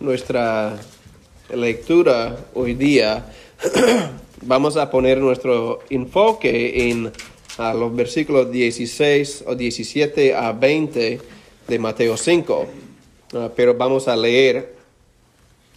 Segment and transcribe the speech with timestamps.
[0.00, 0.78] nuestra
[1.54, 3.26] lectura hoy día,
[4.42, 7.10] vamos a poner nuestro enfoque en
[7.58, 11.20] los versículos 16 o 17 a 20
[11.66, 12.66] de Mateo 5,
[13.34, 14.74] ah, pero vamos a leer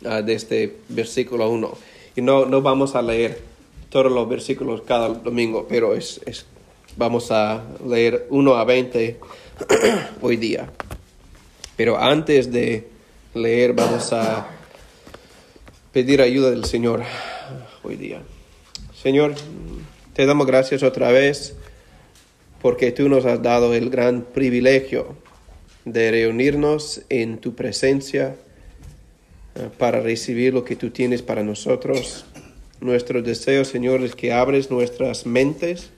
[0.06, 1.78] uh, desde versículo 1.
[2.16, 3.42] Y no, no vamos a leer
[3.90, 6.46] todos los versículos cada domingo, pero es, es
[6.98, 9.20] vamos a leer 1 a 20
[10.22, 10.70] hoy día.
[11.76, 12.91] Pero antes de
[13.34, 14.48] leer, vamos a
[15.94, 17.04] pedir ayuda del Señor
[17.84, 18.22] hoy día.
[18.94, 19.36] Señor,
[20.14, 21.56] te damos gracias otra vez
[22.62, 25.16] porque tú nos has dado el gran privilegio
[25.86, 28.36] de reunirnos en tu presencia
[29.56, 32.26] eh, para recibir lo que tú tienes para nosotros.
[32.82, 35.90] Nuestro deseo, Señor, es que abres nuestras mentes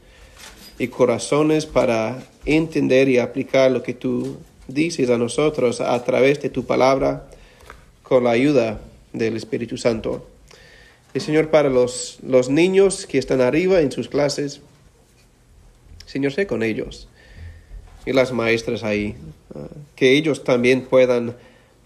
[0.77, 6.49] y corazones para entender y aplicar lo que tú dices a nosotros a través de
[6.49, 7.29] tu palabra
[8.01, 8.79] con la ayuda
[9.11, 10.27] del Espíritu Santo.
[11.13, 14.61] Y Señor, para los, los niños que están arriba en sus clases,
[16.05, 17.07] Señor, sé con ellos.
[18.05, 19.15] Y las maestras ahí,
[19.55, 21.35] ah, que ellos también puedan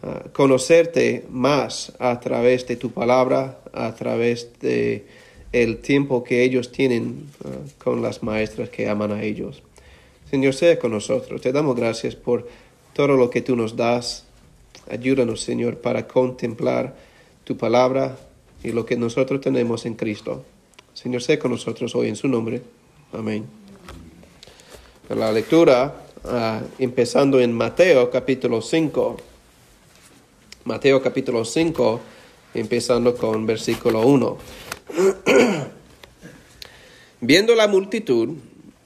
[0.04, 5.06] ah, conocerte más a través de tu palabra, a través de
[5.52, 7.50] el tiempo que ellos tienen ah,
[7.84, 9.62] con las maestras que aman a ellos.
[10.30, 11.42] Señor, sea con nosotros.
[11.42, 12.48] Te damos gracias por
[12.98, 14.24] todo lo que tú nos das.
[14.90, 16.96] Ayúdanos, Señor, para contemplar
[17.44, 18.18] tu palabra
[18.64, 20.44] y lo que nosotros tenemos en Cristo.
[20.96, 22.64] Señor, sea con nosotros hoy en su nombre.
[23.14, 23.46] Amén.
[25.10, 29.18] La lectura, ah, empezando en Mateo capítulo 5.
[30.64, 32.02] Mateo capítulo 5,
[32.56, 34.38] empezando con versículo 1.
[37.22, 38.30] Viendo la multitud,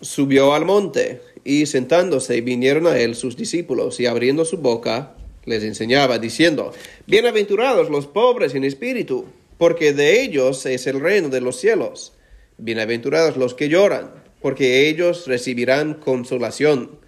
[0.01, 5.63] subió al monte y sentándose vinieron a él sus discípulos y abriendo su boca les
[5.63, 6.73] enseñaba diciendo,
[7.07, 9.25] Bienaventurados los pobres en espíritu,
[9.57, 12.13] porque de ellos es el reino de los cielos.
[12.57, 14.11] Bienaventurados los que lloran,
[14.41, 16.99] porque ellos recibirán consolación.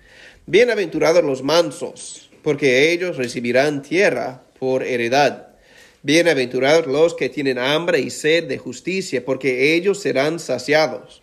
[0.46, 5.48] Bienaventurados los mansos, porque ellos recibirán tierra por heredad.
[6.02, 11.23] Bienaventurados los que tienen hambre y sed de justicia, porque ellos serán saciados.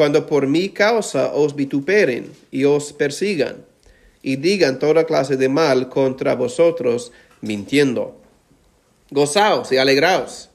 [0.00, 3.66] cuando por mi causa os vituperen y os persigan,
[4.22, 7.12] y digan toda clase de mal contra vosotros,
[7.42, 8.18] mintiendo.
[9.10, 10.48] Gozaos y alegraos,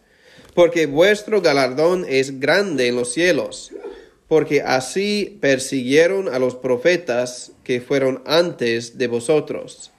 [0.56, 3.72] porque vuestro galardón es grande en los cielos,
[4.28, 9.92] porque así persiguieron a los profetas que fueron antes de vosotros.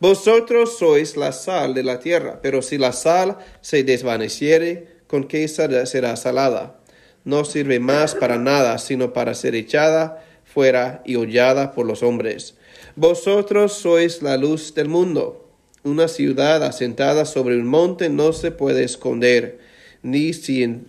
[0.00, 5.48] Vosotros sois la sal de la tierra, pero si la sal se desvaneciere, ¿con qué
[5.48, 6.81] será salada?
[7.24, 12.54] No sirve más para nada, sino para ser echada fuera y hollada por los hombres.
[12.96, 15.48] Vosotros sois la luz del mundo.
[15.82, 19.58] Una ciudad asentada sobre un monte no se puede esconder,
[20.02, 20.30] ni,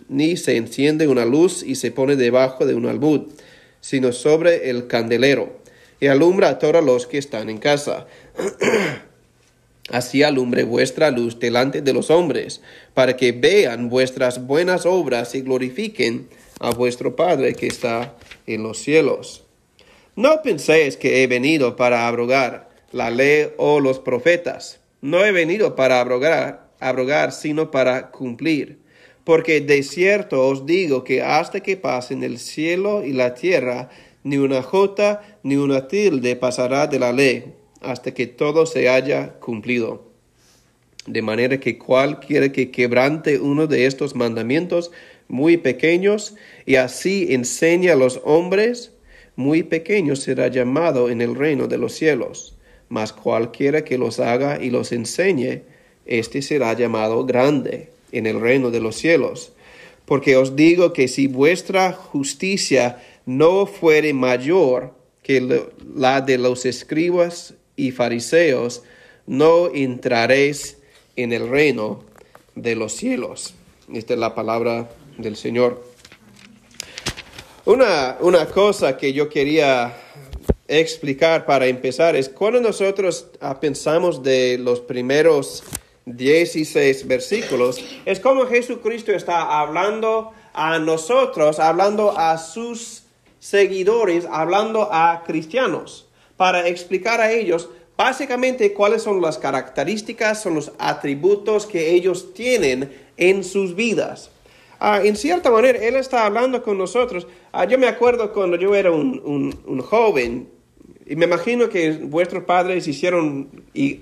[0.09, 3.27] ni se enciende una luz y se pone debajo de un albud,
[3.79, 5.59] sino sobre el candelero,
[5.99, 8.05] y alumbra a todos los que están en casa.
[9.89, 12.61] Así alumbre vuestra luz delante de los hombres,
[12.93, 16.29] para que vean vuestras buenas obras y glorifiquen
[16.59, 18.15] a vuestro Padre que está
[18.47, 19.43] en los cielos.
[20.15, 24.79] No penséis que he venido para abrogar la ley o los profetas.
[25.01, 28.79] No he venido para abrogar, abrogar, sino para cumplir.
[29.25, 33.89] Porque de cierto os digo que hasta que pasen el cielo y la tierra,
[34.23, 39.39] ni una jota ni una tilde pasará de la ley hasta que todo se haya
[39.39, 40.11] cumplido.
[41.05, 44.91] De manera que cualquiera que quebrante uno de estos mandamientos
[45.27, 46.35] muy pequeños
[46.65, 48.93] y así enseñe a los hombres,
[49.35, 52.55] muy pequeño será llamado en el reino de los cielos.
[52.89, 55.63] Mas cualquiera que los haga y los enseñe,
[56.05, 59.53] éste será llamado grande en el reino de los cielos.
[60.05, 64.93] Porque os digo que si vuestra justicia no fuere mayor
[65.23, 65.65] que
[65.95, 68.83] la de los escribas y fariseos,
[69.25, 70.77] no entraréis
[71.15, 72.03] en el reino
[72.55, 73.53] de los cielos.
[73.93, 75.83] Esta es la palabra del Señor.
[77.65, 79.95] Una, una cosa que yo quería
[80.67, 85.63] explicar para empezar es cuando nosotros ah, pensamos de los primeros
[86.05, 93.03] 16 versículos, es como Jesucristo está hablando a nosotros, hablando a sus
[93.39, 100.71] seguidores, hablando a cristianos, para explicar a ellos básicamente cuáles son las características, son los
[100.79, 104.31] atributos que ellos tienen en sus vidas.
[104.79, 107.27] Ah, en cierta manera, Él está hablando con nosotros.
[107.51, 110.49] Ah, yo me acuerdo cuando yo era un, joven,
[111.05, 113.49] y me imagino que vuestros padres hicieron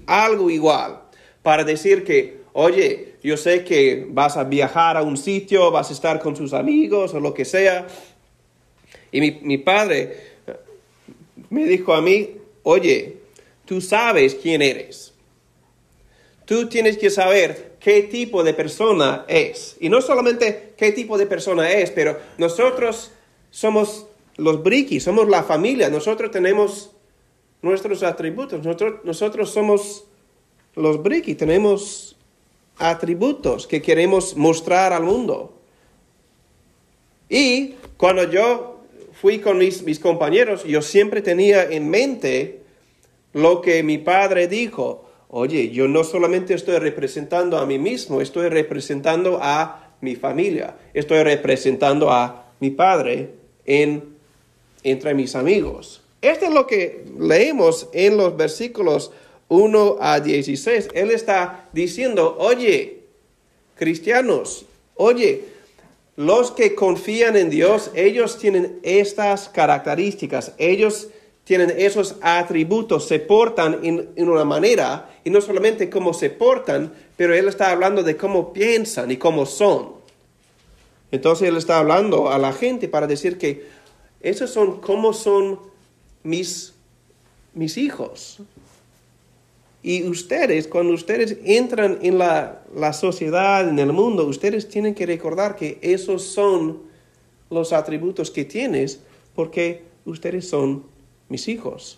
[0.08, 1.02] algo igual
[1.44, 5.94] para decir que, oye, yo sé que vas a viajar a un sitio, vas a
[5.94, 7.86] estar con sus amigos o lo que sea.
[9.12, 10.31] Y mi, mi padre
[11.52, 13.18] me dijo a mí, oye,
[13.66, 15.14] tú sabes quién eres.
[16.46, 19.76] Tú tienes que saber qué tipo de persona es.
[19.80, 23.12] Y no solamente qué tipo de persona es, pero nosotros
[23.50, 24.08] somos
[24.38, 26.92] los briquis, somos la familia, nosotros tenemos
[27.62, 30.06] nuestros atributos, nosotros, nosotros somos
[30.76, 32.16] los briquis, tenemos
[32.78, 35.54] atributos que queremos mostrar al mundo.
[37.28, 38.71] Y cuando yo
[39.22, 42.62] fui con mis, compañeros, yo siempre tenía en mente
[43.34, 45.06] lo que mi padre dijo.
[45.30, 51.22] Oye, yo no solamente estoy representando a mí mismo, estoy representando a mi familia, estoy
[51.22, 53.30] representando a mi padre
[53.64, 54.16] en,
[54.82, 56.02] entre mis amigos.
[56.24, 59.12] Esto es lo que leemos en los versículos
[59.50, 60.90] 1 a 16.
[60.96, 63.04] Él está diciendo, oye,
[63.76, 64.66] cristianos,
[64.96, 65.51] oye,
[66.22, 71.10] los que confían en Dios, ellos tienen estas características, ellos
[71.44, 77.34] tienen esos atributos, se portan en, una manera, y no solamente cómo se portan, pero
[77.34, 79.94] Él está hablando de cómo piensan y cómo son.
[81.12, 83.66] Entonces Él está hablando a la gente para decir que
[84.22, 85.60] esos son cómo son
[86.24, 86.74] mis,
[87.54, 88.38] mis hijos.
[89.84, 92.64] Y ustedes, cuando ustedes entran en la,
[92.94, 96.84] sociedad, en el mundo, ustedes tienen que recordar que esos son
[97.50, 99.00] los atributos que tienes
[99.34, 100.84] porque ustedes son
[101.30, 101.98] mis hijos.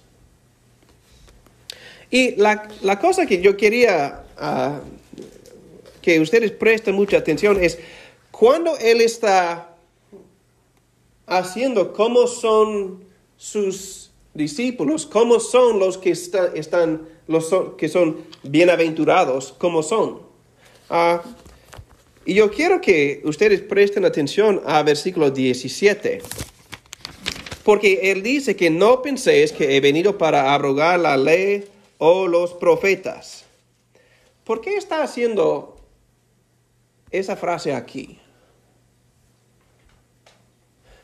[2.09, 4.79] Y la, cosa que yo quería ah,
[6.01, 7.79] que ustedes presten mucha atención es
[8.31, 9.75] cuando Él está
[11.25, 13.03] haciendo cómo son
[13.37, 14.02] sus
[14.33, 20.21] discípulos, cómo son los que están los que son bienaventurados como son.
[20.89, 21.21] Ah,
[22.25, 26.21] y yo quiero que ustedes presten atención a versículo 17.
[27.63, 31.65] Porque él dice que no penséis que he venido para abrogar la ley
[31.97, 33.45] o los profetas.
[34.43, 35.77] ¿Por qué está haciendo
[37.09, 38.19] esa frase aquí?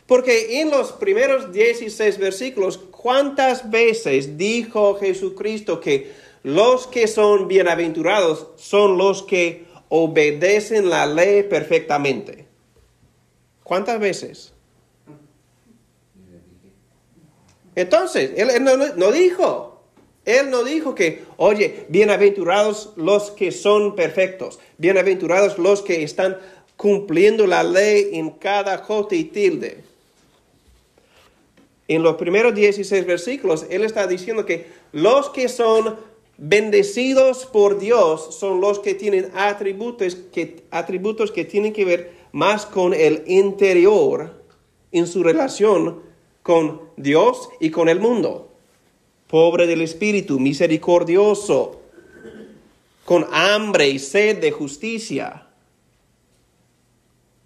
[0.05, 6.12] Porque en los primeros 16 versículos, ¿cuántas veces dijo Jesucristo que
[6.44, 12.46] los que son bienaventurados son los que obedecen la ley perfectamente?
[13.63, 14.51] ¿Cuántas veces?
[17.74, 18.50] Entonces, él,
[18.98, 19.81] no, dijo,
[20.25, 26.38] él no dijo que, oye, bienaventurados los que son perfectos, bienaventurados los que están
[26.75, 29.88] cumpliendo la ley en cada jote y tilde
[31.89, 35.97] en los primeros 16 versículos, Él está diciendo que los que son
[36.38, 42.68] bendecidos por Dios son los que tienen atributos que, atributos que tienen que ver más
[42.68, 44.41] con el interior
[44.91, 46.01] en su relación
[46.43, 48.50] con Dios y con el mundo.
[49.27, 51.81] Pobre del espíritu, misericordioso,
[53.03, 55.49] con hambre y sed de justicia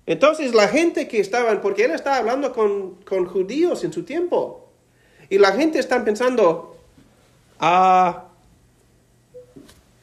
[0.05, 4.69] entonces la gente que estaban, porque él estaba hablando con, judíos en su tiempo,
[5.29, 6.75] y la gente está pensando,
[7.59, 8.25] ah,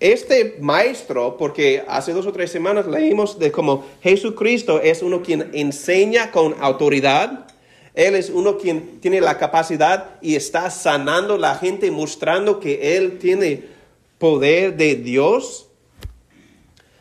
[0.01, 5.51] este maestro, porque hace dos o tres semanas leímos de cómo Jesucristo es uno quien
[5.53, 7.47] enseña con autoridad,
[7.95, 13.19] él es uno quien tiene la capacidad y está sanando la gente, mostrando que él
[13.19, 13.65] tiene
[14.19, 15.70] poder de Dios.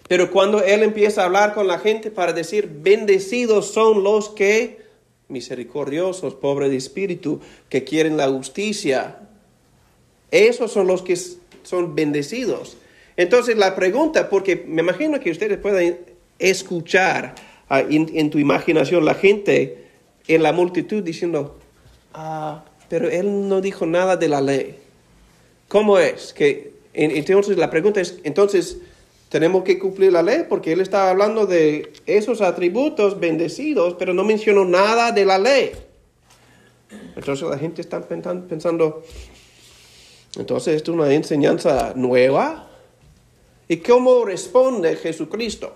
[0.10, 4.82] Pero cuando Él empieza a hablar con la gente para decir, bendecidos son los que,
[5.28, 7.39] misericordiosos, pobres de espíritu,
[7.70, 9.20] que quieren la justicia,
[10.32, 11.16] esos son los que
[11.62, 12.75] son bendecidos.
[13.18, 16.00] Entonces la pregunta, porque me imagino que ustedes pueden
[16.39, 17.36] escuchar
[17.70, 19.89] ah, en, tu imaginación la gente
[20.28, 21.60] en la multitud diciendo,
[22.16, 24.75] ah, pero Él no dijo nada de la ley.
[25.68, 26.34] ¿Cómo es?
[26.34, 28.80] Que, entonces la pregunta es, entonces,
[29.29, 34.24] tenemos que cumplir la ley porque él estaba hablando de esos atributos bendecidos, pero no
[34.24, 35.71] mencionó nada de la ley.
[37.15, 39.03] Entonces la gente está pensando,
[40.36, 42.67] entonces esto es una enseñanza nueva.
[43.67, 45.74] ¿Y cómo responde Jesucristo?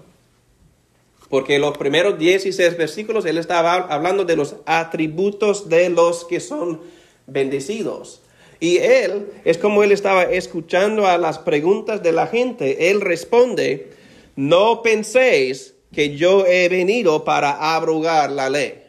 [1.30, 6.82] Porque los primeros 16 versículos él estaba hablando de los atributos de los que son
[7.28, 8.23] bendecidos.
[8.64, 13.92] Y él, es como él estaba escuchando a las preguntas de la gente, él responde,
[14.38, 18.82] no penséis que yo he venido para abrogar la ley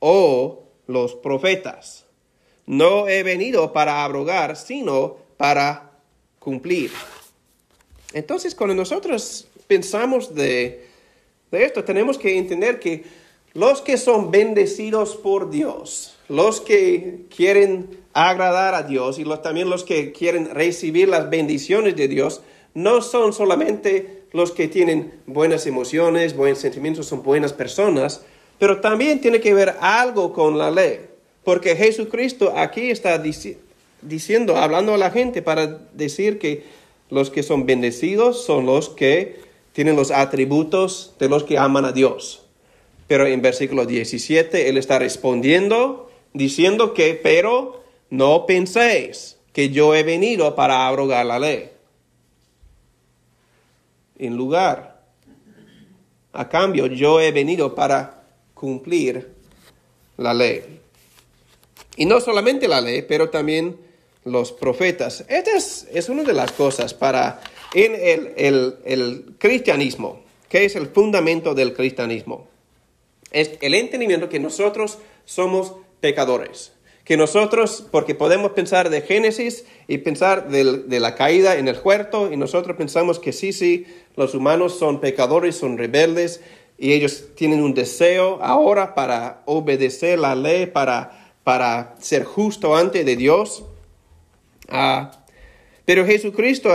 [0.00, 2.04] o los profetas.
[2.66, 5.92] No he venido para abrogar, sino para
[6.38, 6.90] cumplir.
[8.12, 10.90] Entonces, cuando nosotros pensamos de,
[11.50, 13.04] de esto, tenemos que entender que
[13.54, 19.70] los que son bendecidos por Dios, los que quieren agradar a Dios y los, también
[19.70, 22.42] los que quieren recibir las bendiciones de Dios,
[22.74, 28.22] no son solamente los que tienen buenas emociones, buenos sentimientos, son buenas personas,
[28.58, 31.00] pero también tiene que ver algo con la ley,
[31.44, 33.22] porque Jesucristo aquí está
[34.02, 36.64] diciendo, hablando a la gente para decir que
[37.08, 39.40] los que son bendecidos son los que
[39.72, 42.42] tienen los atributos de los que aman a Dios.
[43.06, 46.05] Pero en versículo 17 él está respondiendo
[46.36, 51.70] diciendo que, pero no penséis que yo he venido para abrogar la ley
[54.18, 55.02] en lugar.
[56.32, 58.22] A cambio, yo he venido para
[58.54, 59.32] cumplir
[60.16, 60.80] la ley.
[61.96, 63.78] Y no solamente la ley, pero también
[64.24, 65.24] los profetas.
[65.28, 67.40] Esta es, una de las cosas para
[67.72, 72.46] en el, el cristianismo, que es el fundamento del cristianismo.
[73.30, 75.74] Es el entendimiento que nosotros somos
[76.06, 76.70] pecadores
[77.02, 82.32] que nosotros, porque podemos pensar de Génesis y pensar de, la caída en el huerto,
[82.32, 86.40] y nosotros pensamos que sí, sí, los humanos son pecadores, son rebeldes,
[86.78, 93.02] y ellos tienen un deseo ahora para obedecer la ley, para, para ser justo ante
[93.02, 93.64] de Dios.
[94.68, 95.10] Ah,
[95.84, 96.70] pero Jesucristo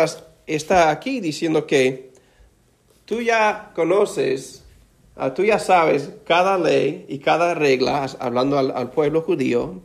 [0.46, 2.12] está aquí diciendo que
[3.06, 4.61] tú ya conoces,
[5.16, 9.82] ah, tú ya sabes cada ley y cada regla, hablando al pueblo judío,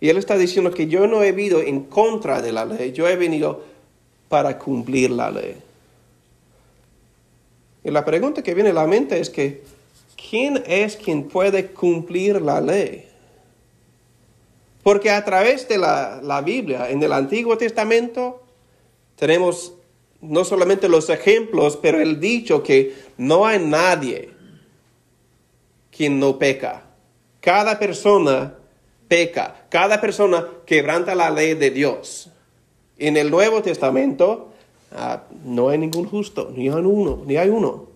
[0.00, 3.08] y él está diciendo que yo no he venido en contra de la ley, yo
[3.08, 3.64] he venido
[4.28, 5.56] para cumplir la ley.
[7.84, 9.62] Y la pregunta que viene a la mente es que,
[10.28, 13.06] ¿quién es quien puede cumplir la ley?
[14.82, 18.42] Porque a través de la, la Biblia, en el Antiguo Testamento,
[19.16, 19.74] tenemos
[20.20, 24.30] no solamente los ejemplos, pero el dicho que no hay nadie
[25.90, 26.84] quien no peca.
[27.40, 28.54] Cada persona
[29.08, 29.66] peca.
[29.68, 32.30] Cada persona quebranta la ley de Dios.
[32.98, 34.52] En el Nuevo Testamento
[34.92, 37.88] ah, no hay ningún justo, ni hay uno, ni hay uno.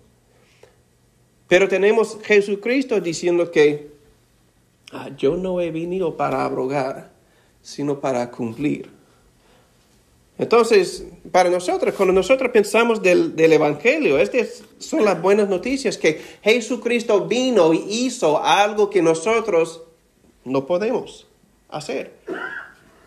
[1.49, 3.91] Pero tenemos Jesucristo diciendo que
[4.93, 7.11] ah, yo no he venido para abrogar,
[7.63, 8.98] sino para cumplir.
[10.39, 16.23] Entonces, para nosotros, cuando nosotros pensamos del, del, Evangelio, estas son las buenas noticias, que
[16.43, 19.83] Jesucristo vino y hizo algo que nosotros
[20.45, 21.27] no podemos
[21.69, 22.13] hacer.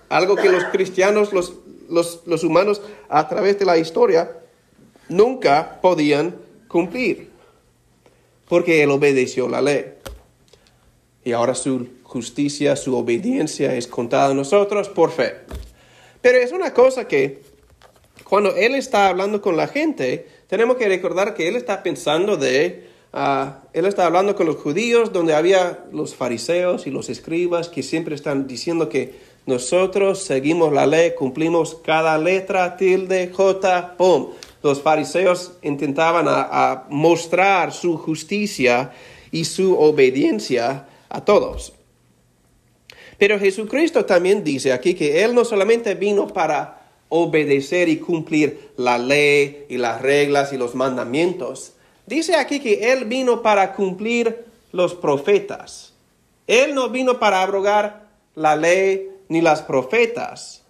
[0.09, 1.53] Algo que los cristianos, los,
[1.89, 4.31] los, humanos, a través de la historia,
[5.07, 6.35] nunca podían
[6.67, 7.29] cumplir.
[8.49, 9.93] Porque Él obedeció la ley.
[11.23, 15.35] Y ahora su justicia, su obediencia es contada a nosotros por fe.
[16.21, 17.41] Pero es una cosa que
[18.23, 22.91] cuando Él está hablando con la gente, tenemos que recordar que Él está pensando de
[23.13, 27.83] Ah, él está hablando con los judíos, donde había los fariseos y los escribas que
[27.83, 34.29] siempre están diciendo que nosotros seguimos la ley, cumplimos cada letra, tilde, j, pum.
[34.63, 38.93] Los fariseos intentaban a, mostrar su justicia
[39.31, 41.73] y su obediencia a todos.
[43.21, 48.97] Pero Jesucristo también dice aquí que Él no solamente vino para obedecer y cumplir la
[48.97, 51.73] ley y las reglas y los mandamientos,
[52.07, 55.93] Dice aquí que Él vino para cumplir los profetas.
[56.47, 60.63] Él no vino para abrogar la ley ni las profetas.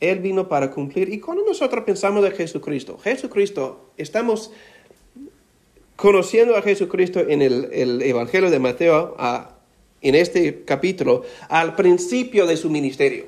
[0.00, 1.08] Él vino para cumplir.
[1.08, 4.52] Y cuando nosotros pensamos de Jesucristo, Jesucristo, estamos
[5.96, 9.16] conociendo a Jesucristo en el, Evangelio de Mateo,
[10.02, 13.26] en este capítulo, al principio de su ministerio.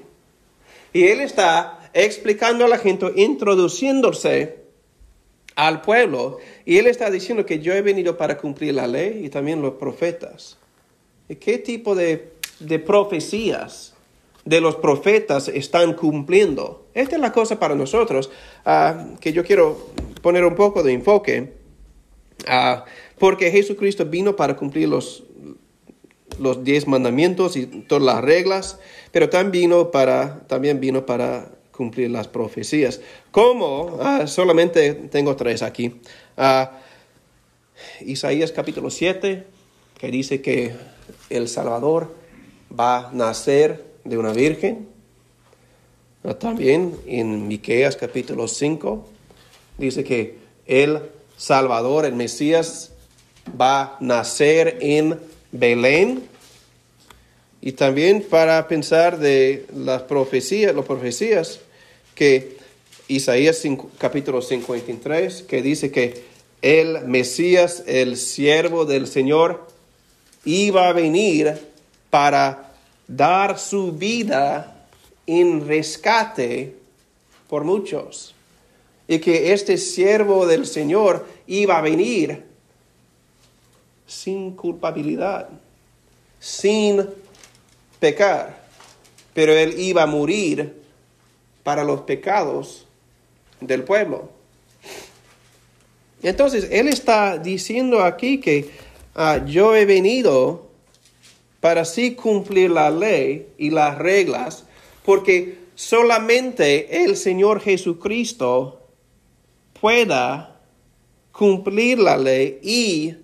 [0.93, 4.65] Y Él está explicando a la gente, introduciéndose
[5.55, 6.39] al pueblo.
[6.67, 9.75] Y él está diciendo que yo he venido para cumplir la ley y también los
[9.75, 10.59] profetas.
[11.29, 12.33] ¿Y qué tipo de,
[12.85, 13.95] profecías
[14.45, 16.87] de los profetas están cumpliendo?
[16.93, 18.31] Esta es la cosa para nosotros
[18.65, 19.91] ah, que yo quiero
[20.21, 21.53] poner un poco de enfoque.
[22.47, 22.85] Ah,
[23.19, 25.23] porque Jesucristo vino para cumplir los,
[26.39, 28.79] los diez mandamientos y todas las reglas,
[29.13, 33.01] pero también vino para, también vino para cumplir las profecías.
[33.31, 33.99] ¿Cómo?
[34.01, 36.01] Ah, solamente tengo tres aquí.
[36.37, 36.79] Ah,
[38.01, 39.45] Isaías capítulo 7,
[39.99, 40.75] que dice que
[41.31, 42.15] el Salvador
[42.79, 44.89] va a nacer de una virgen.
[46.25, 49.09] Ah, también en Miqueas capítulo 5
[49.79, 51.01] dice que el
[51.37, 52.93] Salvador, el Mesías,
[53.61, 55.19] va a nacer en
[55.55, 56.25] Belén.
[57.61, 61.61] Y también para pensar de las profecías, las profecías
[62.15, 62.59] que
[63.09, 63.63] Isaías
[63.97, 66.25] capítulo 53, que dice que
[66.61, 69.67] el Mesías, el siervo del Señor,
[70.45, 71.57] iba a venir
[72.11, 72.73] para
[73.07, 74.87] dar su vida
[75.27, 76.75] en rescate
[77.49, 78.35] por muchos.
[79.07, 82.44] Y que este siervo del Señor iba a venir
[84.15, 85.49] sin culpabilidad,
[86.39, 87.05] sin
[87.99, 88.65] pecar,
[89.35, 90.83] pero él iba a morir
[91.63, 92.87] para los pecados
[93.61, 94.31] del pueblo.
[96.23, 98.71] Entonces, él está diciendo aquí que
[99.15, 100.69] ah, yo he venido
[101.61, 104.65] para así cumplir la ley y las reglas,
[105.05, 108.81] porque solamente el Señor Jesucristo
[109.81, 110.61] pueda
[111.33, 113.24] cumplir la ley y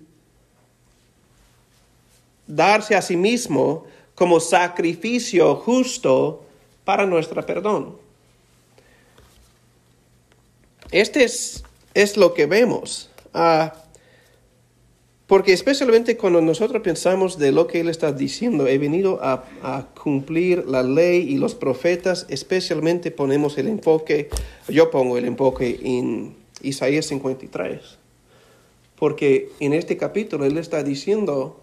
[2.55, 6.43] darse a sí mismo como sacrificio justo
[6.83, 7.95] para nuestro perdón.
[10.91, 13.09] Este es, es lo que vemos.
[13.33, 13.73] Ah,
[15.27, 20.67] porque especialmente cuando nosotros pensamos de lo que Él está diciendo, he venido a, cumplir
[20.67, 24.27] la ley y los profetas, especialmente ponemos el enfoque,
[24.67, 27.79] yo pongo el enfoque en Isaías 53.
[28.97, 31.60] Porque en este capítulo Él está diciendo,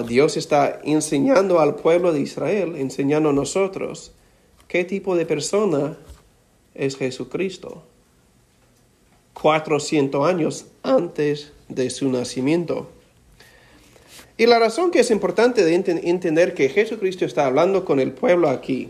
[0.00, 4.12] Dios está enseñando al pueblo de Israel, enseñando a nosotros,
[4.66, 5.98] qué tipo de persona
[6.74, 7.82] es Jesucristo.
[9.34, 12.88] 400 años antes de su nacimiento.
[14.38, 18.48] Y la razón que es importante de entender que Jesucristo está hablando con el pueblo
[18.48, 18.88] aquí,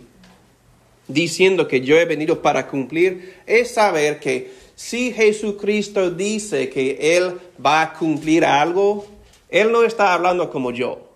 [1.09, 7.35] diciendo que yo he venido para cumplir, es saber que si Jesucristo dice que Él
[7.65, 9.07] va a cumplir algo,
[9.53, 11.09] Él no está hablando como yo.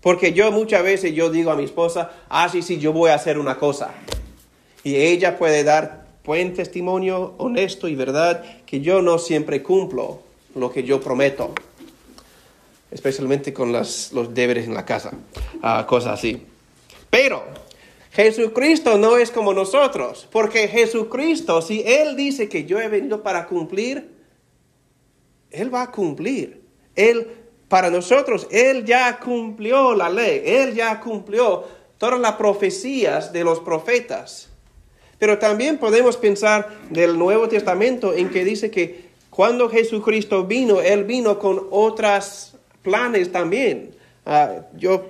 [0.00, 3.14] Porque yo muchas veces yo digo a mi esposa, ah, sí, sí, yo voy a
[3.14, 3.94] hacer una cosa.
[4.82, 10.20] Y ella puede dar buen testimonio honesto y verdad que yo no siempre cumplo
[10.54, 11.52] lo que yo prometo,
[12.90, 15.12] especialmente con los deberes en la casa,
[15.62, 16.42] uh, cosas así.
[17.10, 17.44] Pero
[18.12, 23.46] Jesucristo no es como nosotros, porque Jesucristo, si Él dice que yo he venido para
[23.46, 24.10] cumplir,
[25.50, 26.63] Él va a cumplir.
[26.96, 27.28] Él,
[27.68, 31.64] para nosotros, Él ya cumplió la ley, Él ya cumplió
[31.98, 34.48] todas las profecías de los profetas.
[35.18, 41.04] Pero también podemos pensar del Nuevo Testamento en que dice que cuando Jesucristo vino, Él
[41.04, 43.94] vino con otros planes también.
[44.26, 45.06] Ah, yo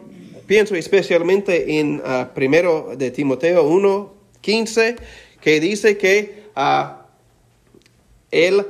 [0.47, 4.97] pienso especialmente en uh, primero de Timoteo 1, 15,
[5.41, 6.95] que dice que uh,
[8.31, 8.65] Él,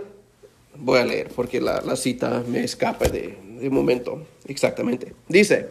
[0.77, 5.15] voy a leer porque la, la cita me escapa de, de momento exactamente.
[5.29, 5.69] Dice,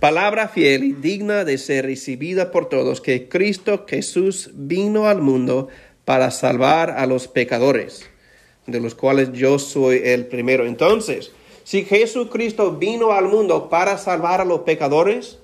[0.00, 5.68] palabra fiel y digna de ser recibida por todos, que Cristo Jesús vino al mundo
[6.04, 8.08] para salvar a los pecadores,
[8.66, 10.66] de los cuales yo soy el primero.
[10.66, 11.32] Entonces,
[11.64, 15.38] si Jesucristo vino al mundo para salvar a los pecadores,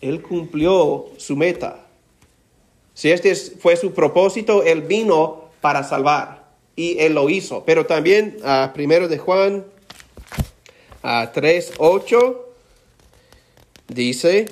[0.00, 1.86] Él cumplió su meta.
[2.94, 6.39] Si este fue su propósito, Él vino para salvar
[6.76, 7.64] y Él lo hizo.
[7.64, 9.64] Pero también, a primero de Juan
[11.02, 12.36] a 3.8
[13.88, 14.46] dice,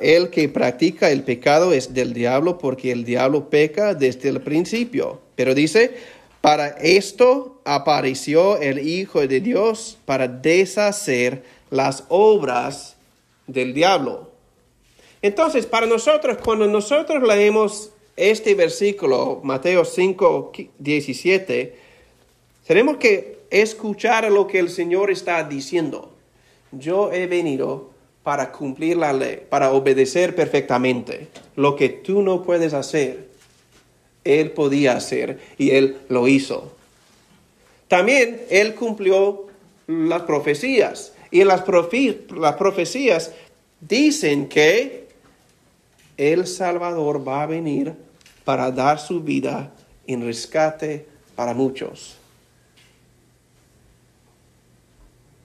[0.00, 5.20] el que practica el pecado es del diablo porque el diablo peca desde el principio.
[5.36, 5.96] Pero dice,
[6.40, 12.96] para esto apareció el Hijo de Dios para deshacer las obras
[13.46, 14.30] del diablo.
[15.22, 21.76] Entonces, para nosotros, cuando nosotros leemos este versículo, Mateo 5, 17,
[22.66, 26.12] tenemos que escuchar lo que el Señor está diciendo.
[26.72, 27.90] Yo he venido
[28.22, 31.28] para cumplir la ley, para obedecer perfectamente.
[31.54, 33.28] Lo que tú no puedes hacer,
[34.24, 36.72] Él podía hacer y Él lo hizo.
[37.86, 39.46] También Él cumplió
[39.86, 41.12] las profecías.
[41.30, 41.64] Y las,
[42.36, 43.32] las profecías
[43.80, 45.06] dicen que
[46.16, 48.05] el Salvador va a venir
[48.46, 49.72] para dar su vida
[50.06, 51.04] en rescate
[51.34, 52.16] para muchos.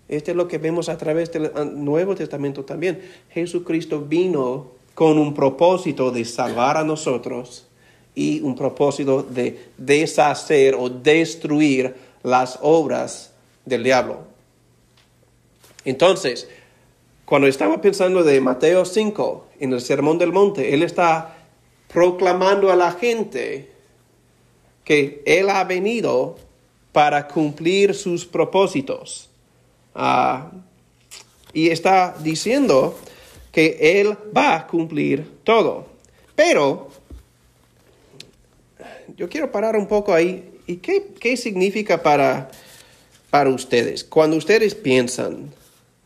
[0.08, 1.52] Este es lo que vemos a través del
[1.84, 3.02] Nuevo Testamento también.
[3.32, 7.66] Jesucristo vino con un propósito de salvar a nosotros
[8.14, 13.32] y un propósito de deshacer o destruir las obras
[13.66, 14.20] del diablo.
[15.86, 16.48] Entonces,
[17.26, 21.41] cuando estaba pensando de Mateo 5 en el Sermón del Monte, él está
[21.92, 23.70] proclamando a la gente
[24.84, 26.38] que él ha venido
[26.92, 29.30] para cumplir sus propósitos.
[29.96, 30.52] Ah,
[31.54, 32.98] y está diciendo
[33.52, 35.86] que Él va a cumplir todo.
[36.36, 36.90] Pero
[39.18, 40.48] yo quiero parar un poco ahí.
[40.68, 42.50] ¿Y qué, significa para,
[43.30, 44.04] para ustedes?
[44.04, 45.52] Cuando ustedes piensan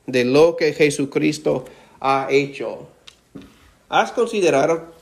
[0.08, 1.66] de lo que Jesucristo
[2.00, 2.88] ha hecho,
[3.90, 4.95] ¿has considerado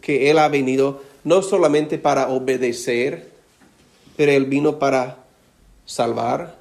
[0.00, 3.30] que Él ha venido no solamente para obedecer,
[4.16, 5.24] pero Él vino para
[5.84, 6.56] salvar?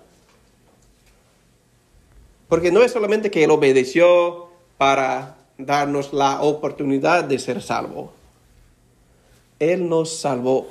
[2.48, 8.12] Porque no es solamente que Él obedeció para darnos la oportunidad de ser salvo.
[9.60, 10.68] Él nos salvó.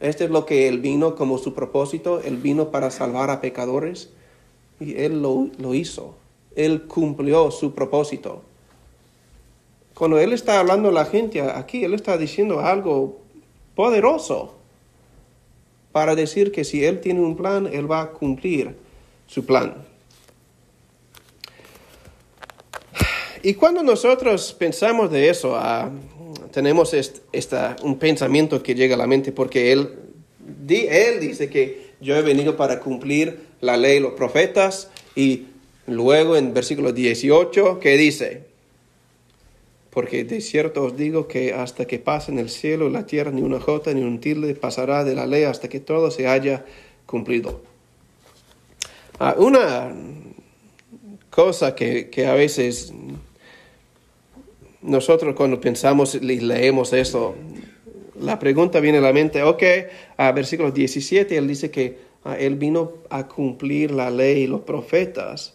[0.00, 2.20] Este es lo que Él vino como su propósito.
[2.24, 4.10] Él vino para salvar a pecadores
[4.80, 6.16] y Él lo, lo hizo.
[6.56, 8.42] Él cumplió su propósito.
[10.02, 13.20] Cuando Él está hablando a la gente aquí, Él está diciendo algo
[13.76, 14.52] poderoso
[15.92, 18.74] para decir que si Él tiene un plan, Él va a cumplir
[19.28, 19.76] su plan.
[23.44, 25.88] Y cuando nosotros pensamos de eso, ah,
[26.50, 26.92] tenemos
[27.84, 29.88] un pensamiento que llega a la mente porque él,
[30.68, 35.44] él dice que yo he venido para cumplir la ley los profetas y
[35.86, 38.51] luego en versículo 18, ¿qué dice?
[39.92, 43.60] Porque de cierto os digo que hasta que pasen el cielo la tierra, ni una
[43.60, 46.64] jota ni un tilde pasará de la ley hasta que todo se haya
[47.04, 47.60] cumplido.
[49.18, 49.94] Ah, una
[51.28, 52.94] cosa que, a veces
[54.80, 57.34] nosotros cuando pensamos y leemos eso,
[58.18, 59.62] la pregunta viene a la mente, ok,
[60.16, 64.62] a versículo 17, él dice que ah, él vino a cumplir la ley y los
[64.62, 65.52] profetas.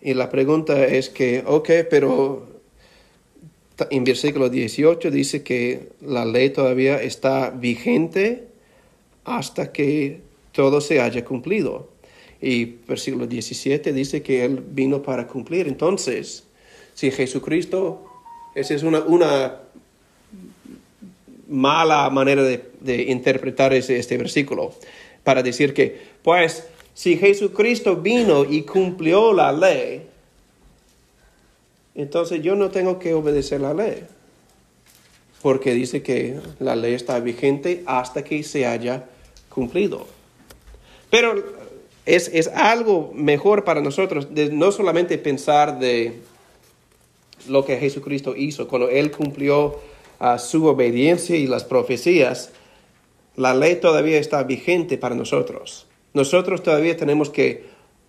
[0.00, 2.51] Y la pregunta es que, ok, pero
[3.90, 8.48] en versículo 18 dice que la ley todavía está vigente
[9.24, 10.20] hasta que
[10.52, 11.88] todo se haya cumplido.
[12.40, 15.68] Y versículo 17 dice que Él vino para cumplir.
[15.68, 16.44] Entonces,
[16.94, 18.04] si Jesucristo,
[18.54, 19.60] esa es una,
[21.48, 24.74] mala manera de, interpretar este versículo,
[25.22, 30.02] para decir que, pues, si Jesucristo vino y cumplió la ley,
[31.94, 34.04] entonces yo no tengo que obedecer la ley,
[35.42, 39.04] porque dice que la ley está vigente hasta que se haya
[39.48, 40.06] cumplido.
[41.10, 41.34] Pero
[42.06, 46.20] es, algo mejor para nosotros de no solamente pensar de
[47.48, 49.78] lo que Jesucristo hizo, cuando Él cumplió
[50.18, 52.52] a su obediencia y las profecías,
[53.36, 55.86] la ley todavía está vigente para nosotros.
[56.14, 57.64] Nosotros todavía tenemos que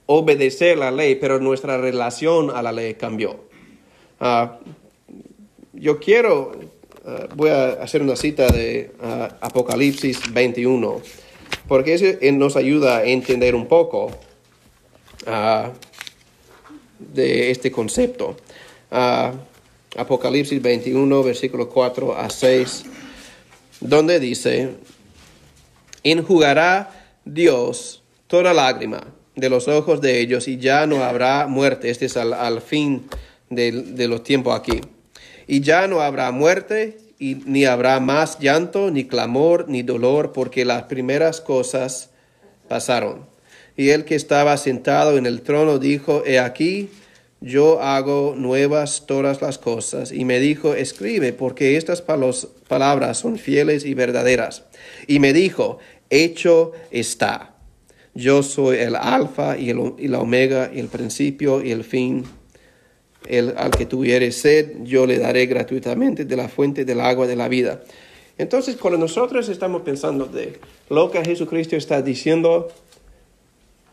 [0.06, 3.40] obedecer la ley, pero nuestra relación a la ley cambió.
[4.26, 4.58] Ah,
[5.74, 6.54] yo quiero,
[7.06, 11.02] ah, voy a hacer una cita de ah, Apocalipsis 21
[11.68, 14.12] porque eso nos ayuda a entender un poco
[17.00, 18.38] de este concepto.
[19.98, 22.84] Apocalipsis 21, versículo 4 a 6,
[23.82, 24.76] donde dice,
[26.04, 29.04] enjugará Dios toda lágrima
[29.36, 31.90] de los ojos de ellos y ya no habrá muerte.
[31.90, 33.04] Este es al, fin
[33.56, 34.82] de, los tiempos aquí.
[35.48, 40.66] Y ya no habrá muerte, y ni habrá más llanto, ni clamor, ni dolor, porque
[40.66, 42.10] las primeras cosas
[42.68, 43.26] pasaron.
[43.76, 46.90] Y el que estaba sentado en el trono dijo, He aquí,
[47.44, 50.14] yo hago nuevas todas las cosas.
[50.14, 54.64] Y me dijo, escribe, porque estas palabras son fieles y verdaderas.
[55.08, 57.56] Y me dijo, hecho está.
[58.16, 62.24] Yo soy el alfa y, el, y la omega, el principio y el fin
[63.28, 67.36] el, al que tuviere sed, yo le daré gratuitamente de la fuente del agua de
[67.36, 67.84] la vida.
[68.38, 70.60] Entonces, cuando nosotros estamos pensando de
[70.90, 72.70] lo que Jesucristo está diciendo,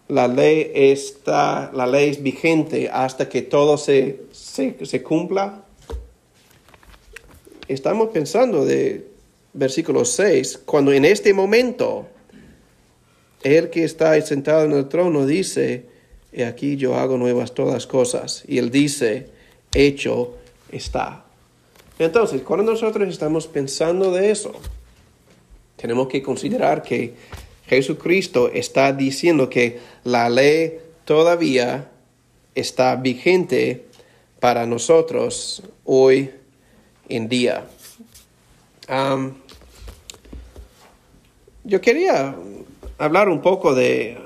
[0.08, 5.64] la ley está, la ley es vigente hasta que todo se, se, se cumpla.
[7.68, 9.06] Estamos pensando de
[9.52, 12.06] versículo 6, cuando en este momento
[13.42, 15.86] el que está sentado en el trono dice,
[16.32, 18.44] y aquí yo hago nuevas todas cosas.
[18.46, 19.28] Y él dice,
[19.74, 20.34] hecho
[20.70, 21.24] está.
[21.98, 24.52] Entonces, cuando nosotros estamos pensando de eso,
[25.76, 27.14] tenemos que considerar que
[27.66, 31.90] Jesucristo está diciendo que la ley todavía
[32.54, 33.86] está vigente
[34.40, 36.30] para nosotros hoy
[37.08, 37.66] en día.
[41.64, 42.34] yo quería
[42.98, 44.18] hablar un poco de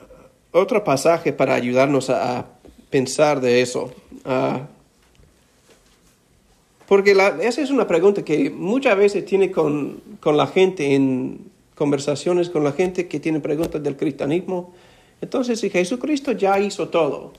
[0.54, 2.46] otro pasaje para ayudarnos a,
[2.94, 3.92] pensar de eso.
[4.24, 4.68] Ah,
[6.86, 12.50] porque esa es una pregunta que muchas veces tiene con, con, la gente en conversaciones
[12.50, 14.72] con la gente que tiene preguntas del cristianismo.
[15.20, 17.32] Entonces, si Jesucristo ya hizo todo,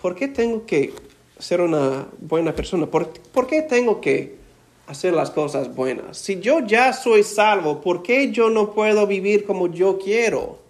[0.00, 0.94] ¿por qué tengo que
[1.38, 2.86] ser una buena persona?
[2.86, 4.36] ¿Por, ¿por qué tengo que
[4.86, 6.16] hacer las cosas buenas?
[6.16, 10.63] Si yo ya soy salvo, ¿por qué yo no puedo vivir como yo quiero?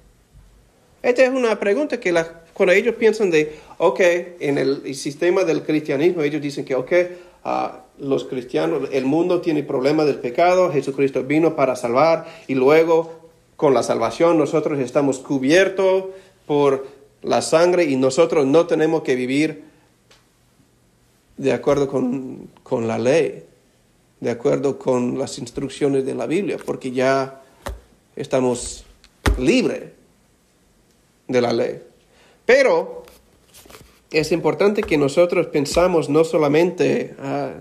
[1.05, 2.15] Esta es una pregunta que
[2.55, 4.01] cuando ellos piensan de, ok,
[4.41, 6.93] en el, sistema del cristianismo, ellos dicen que, ok,
[7.45, 7.49] uh,
[8.03, 13.13] los cristianos, el mundo tiene problemas del pecado, Jesucristo vino para salvar y luego
[13.57, 16.07] con la salvación nosotros estamos cubiertos
[16.47, 16.87] por
[17.21, 19.65] la sangre y nosotros no tenemos que vivir
[21.37, 23.45] de acuerdo con, con la ley,
[24.21, 27.43] de acuerdo con las instrucciones de la Biblia, porque ya
[28.17, 28.87] estamos
[29.37, 29.83] libres
[31.29, 31.81] de la ley.
[32.47, 33.05] Pero
[34.11, 37.55] es importante que nosotros pensamos no solamente ah,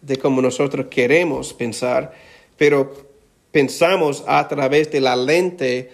[0.00, 2.12] de cómo nosotros queremos pensar,
[2.56, 2.92] pero
[3.52, 5.90] pensamos a través de la lente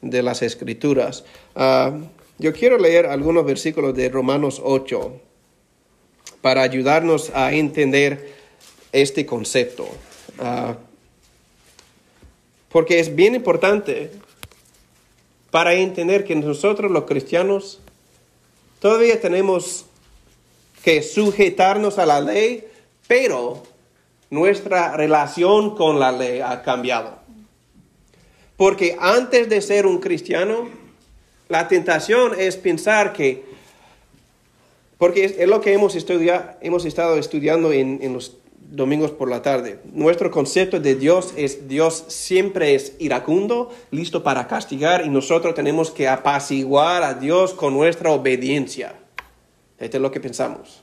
[0.00, 1.24] de las escrituras.
[1.54, 1.96] Ah,
[2.38, 5.20] yo quiero leer algunos versículos de Romanos 8
[6.40, 8.32] para ayudarnos a entender
[8.92, 9.86] este concepto.
[10.38, 10.76] Ah,
[12.70, 14.10] porque es bien importante
[15.54, 17.78] para entender que nosotros los cristianos
[18.80, 19.86] todavía tenemos
[20.82, 22.64] que sujetarnos a la ley,
[23.06, 23.62] pero
[24.30, 27.20] nuestra relación con la ley ha cambiado.
[28.56, 30.68] Porque antes de ser un cristiano,
[31.48, 33.44] la tentación es pensar que,
[34.98, 35.96] porque es, lo que hemos,
[36.62, 38.38] hemos estado estudiando en, en los
[38.70, 39.80] domingos por la tarde.
[39.92, 45.90] Nuestro concepto de Dios es Dios siempre es iracundo, listo para castigar y nosotros tenemos
[45.90, 48.94] que apaciguar a Dios con nuestra obediencia.
[49.78, 50.82] Esto es lo que pensamos.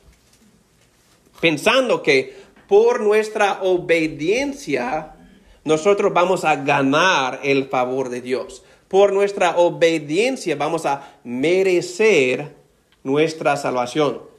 [1.40, 2.36] Pensando que
[2.68, 5.16] por nuestra obediencia
[5.64, 8.64] nosotros vamos a ganar el favor de Dios.
[8.88, 12.56] Por nuestra obediencia vamos a merecer
[13.04, 14.31] nuestra salvación.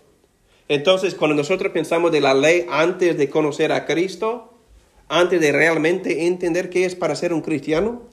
[0.73, 4.55] Entonces, cuando nosotros pensamos de la ley antes de conocer a Cristo,
[5.07, 8.05] antes de realmente entender qué es para ser un cristiano,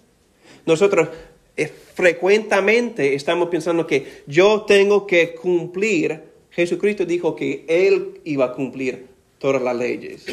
[0.65, 1.07] nosotros
[1.55, 6.21] eh, frecuentemente estamos pensando que yo tengo que cumplir.
[6.49, 10.25] Jesucristo dijo que Él iba a cumplir todas las leyes.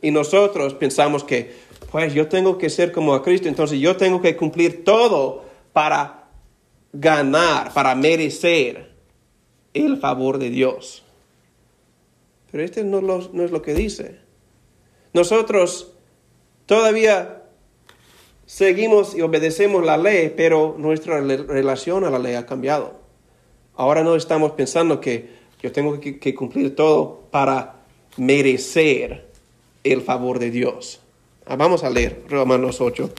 [0.00, 1.50] Y nosotros pensamos que,
[1.90, 5.42] pues yo tengo que ser como a Cristo, entonces yo tengo que cumplir todo
[5.72, 6.28] para
[6.92, 8.92] ganar, para merecer
[9.74, 11.02] el favor de Dios.
[12.52, 14.18] Pero este no, es lo que dice.
[15.14, 15.94] Nosotros
[16.66, 17.44] todavía
[18.46, 23.00] seguimos y obedecemos la ley, pero nuestra relación a la ley ha cambiado.
[23.74, 25.30] Ahora no estamos pensando que
[25.62, 27.76] yo tengo que, cumplir todo para
[28.18, 29.26] merecer
[29.82, 31.00] el favor de Dios.
[31.46, 33.10] Ah, vamos a leer Romanos 8,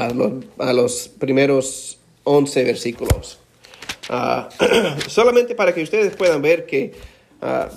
[0.00, 3.38] a los, a los primeros 11 versículos.
[4.08, 4.48] Ah,
[5.08, 6.94] solamente para que ustedes puedan ver que
[7.40, 7.68] Ah,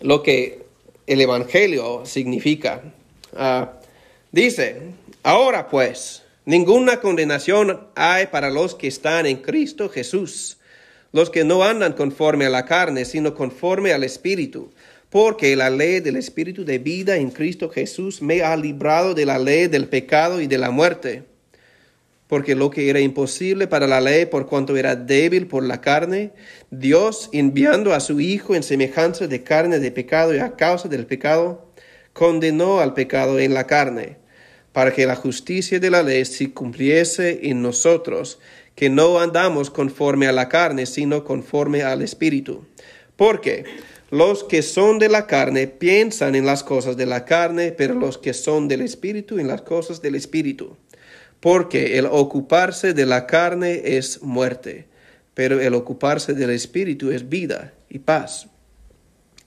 [0.00, 0.64] lo que
[1.06, 2.82] el Evangelio significa.
[3.34, 3.72] Ah,
[4.32, 4.82] dice,
[5.22, 10.58] ahora pues, ninguna condenación hay para los que están en Cristo Jesús,
[11.12, 14.70] los que no andan conforme a la carne, sino conforme al Espíritu.
[15.10, 19.38] Porque la ley del Espíritu de vida en Cristo Jesús me ha librado de la
[19.38, 21.24] ley del pecado y de la muerte
[22.30, 26.30] porque lo que era imposible para la ley por cuanto era débil por la carne,
[26.70, 31.06] Dios enviando a su Hijo en semejanza de carne de pecado y a causa del
[31.06, 31.72] pecado,
[32.12, 34.18] condenó al pecado en la carne,
[34.70, 38.38] para que la justicia de la ley se cumpliese en nosotros,
[38.76, 42.64] que no andamos conforme a la carne, sino conforme al Espíritu.
[43.16, 43.64] Porque
[44.10, 48.18] los que son de la carne piensan en las cosas de la carne, pero los
[48.18, 50.76] que son del Espíritu en las cosas del Espíritu
[51.40, 54.86] porque el ocuparse de la carne es muerte,
[55.34, 58.48] pero el ocuparse del espíritu es vida y paz.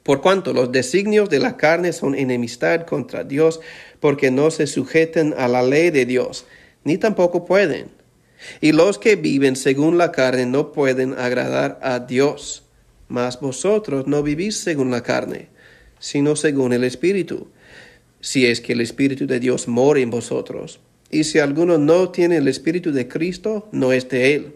[0.01, 3.61] Por cuanto los designios de la carne son enemistad contra Dios,
[3.99, 6.45] porque no se sujeten a la ley de Dios,
[6.83, 7.87] ni tampoco pueden.
[8.59, 12.63] Y los que viven según la carne no pueden agradar a Dios.
[13.07, 15.47] Mas vosotros no vivís según la carne,
[15.99, 17.47] sino según el Espíritu,
[18.19, 20.81] si es que el Espíritu de Dios mora en vosotros.
[21.13, 24.55] Y si alguno no tiene el Espíritu de Cristo, no es de él.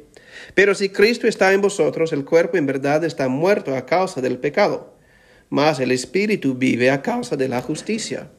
[0.56, 4.39] Pero si Cristo está en vosotros, el cuerpo en verdad está muerto a causa del
[4.39, 4.96] pecado,
[5.50, 8.32] mas el Espíritu vive a causa de la justicia.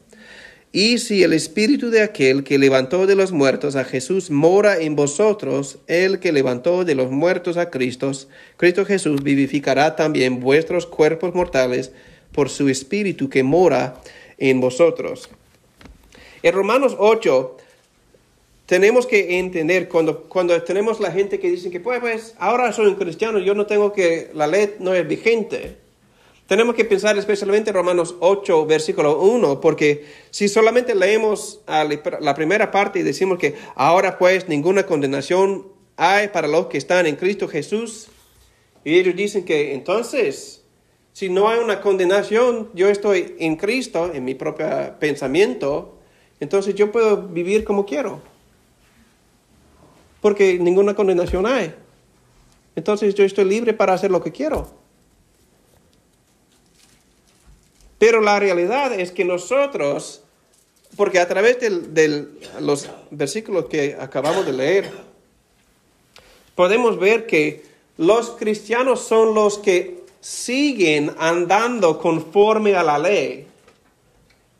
[0.73, 4.97] Y si el Espíritu de aquel que levantó de los muertos a Jesús mora en
[4.97, 8.11] vosotros, el que levantó de los muertos a Cristo,
[8.57, 11.93] Cristo Jesús vivificará también vuestros cuerpos mortales
[12.33, 13.95] por su Espíritu que mora
[14.37, 15.29] en vosotros.
[16.43, 17.57] En Romanos 8
[18.69, 22.85] tenemos que entender cuando, cuando tenemos la gente que dice que pues, pues ahora soy
[22.85, 25.77] un cristiano, yo no tengo que, la ley no es vigente.
[26.45, 32.69] Tenemos que pensar especialmente en Romanos 8, versículo 1, porque si solamente leemos la primera
[32.69, 35.65] parte y decimos que ahora pues ninguna condenación
[35.97, 38.09] hay para los que están en Cristo Jesús,
[38.85, 40.63] y ellos dicen que entonces,
[41.11, 44.67] si no hay una condenación, yo estoy en Cristo, en mi propio
[44.99, 45.97] pensamiento,
[46.39, 48.21] entonces yo puedo vivir como quiero,
[50.21, 51.73] porque ninguna condenación hay.
[52.75, 54.71] Entonces yo estoy libre para hacer lo que quiero.
[57.97, 60.23] Pero la realidad es que nosotros,
[60.95, 62.27] porque a través de
[62.61, 64.91] los versículos que acabamos de leer,
[66.55, 67.65] podemos ver que
[67.97, 73.47] los cristianos son los que siguen andando conforme a la ley,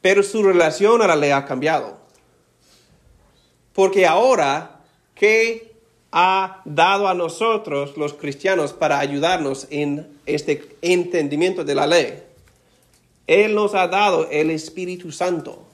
[0.01, 1.97] pero su relación a la ley ha cambiado.
[3.73, 4.78] Porque ahora,
[5.19, 5.73] ¿qué
[6.11, 12.23] ha dado a nosotros los cristianos para ayudarnos en este entendimiento de la ley?
[13.27, 15.67] Él nos ha dado el Espíritu Santo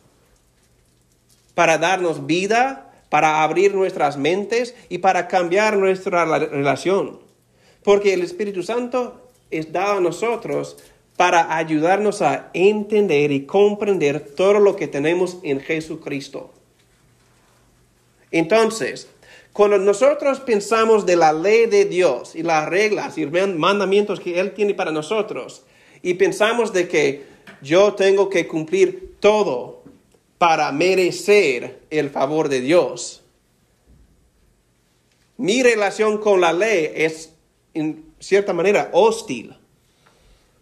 [1.53, 7.19] para darnos vida, para abrir nuestras mentes y para cambiar nuestra relación.
[7.83, 10.75] Porque el Espíritu Santo es dado a nosotros
[11.15, 16.51] para ayudarnos a entender y comprender todo lo que tenemos en Jesucristo.
[18.31, 19.07] Entonces,
[19.55, 24.53] cuando nosotros pensamos de la ley de Dios y las reglas y mandamientos que Él
[24.53, 25.63] tiene para nosotros,
[26.01, 27.23] y pensamos de que
[27.61, 29.81] yo tengo que cumplir todo
[30.37, 33.23] para merecer el favor de Dios.
[35.37, 37.31] Mi relación con la ley es
[37.73, 39.55] en cierta manera hostil,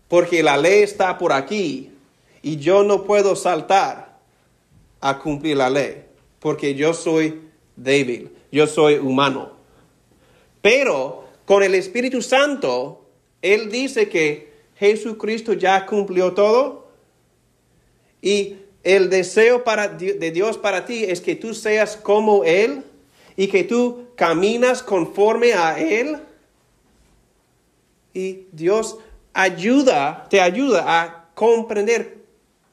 [0.07, 1.89] porque la ley está por aquí
[2.43, 4.19] y yo no puedo saltar
[5.01, 6.05] a cumplir la ley,
[6.39, 7.41] porque yo soy
[7.75, 9.51] débil, yo soy humano.
[10.61, 13.03] Pero con el Espíritu Santo,
[13.41, 16.87] Él dice que Jesucristo ya cumplió todo
[18.21, 22.83] y el deseo para, de Dios para ti es que tú seas como Él
[23.35, 26.17] y que tú caminas conforme a Él.
[28.13, 28.99] Y Dios
[29.33, 32.17] ayuda, te ayuda a comprender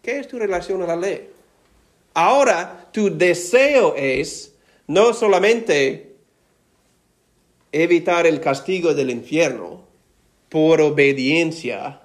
[0.02, 1.30] qué es tu relación a la ley.
[2.12, 4.49] Ahora tu deseo es
[4.90, 6.16] no solamente
[7.70, 9.85] evitar el castigo del infierno
[10.48, 12.00] por obediencia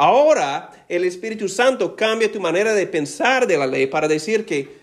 [0.00, 4.78] Ahora el Espíritu Santo cambia tu manera de pensar de la ley para decir que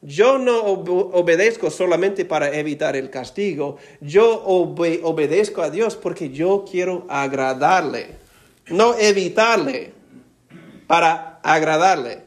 [0.00, 7.04] yo no obedezco solamente para evitar el castigo, yo obedezco a Dios porque yo quiero
[7.10, 8.06] agradarle,
[8.68, 9.92] no evitarle,
[10.86, 12.25] para agradarle.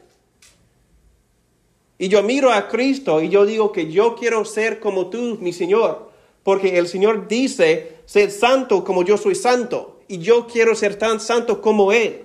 [2.00, 5.52] Y yo miro a Cristo y yo digo que yo quiero ser como tú, mi
[5.52, 6.08] Señor,
[6.42, 11.20] porque el Señor dice, ser santo como yo soy santo y yo quiero ser tan
[11.20, 12.22] santo como Él.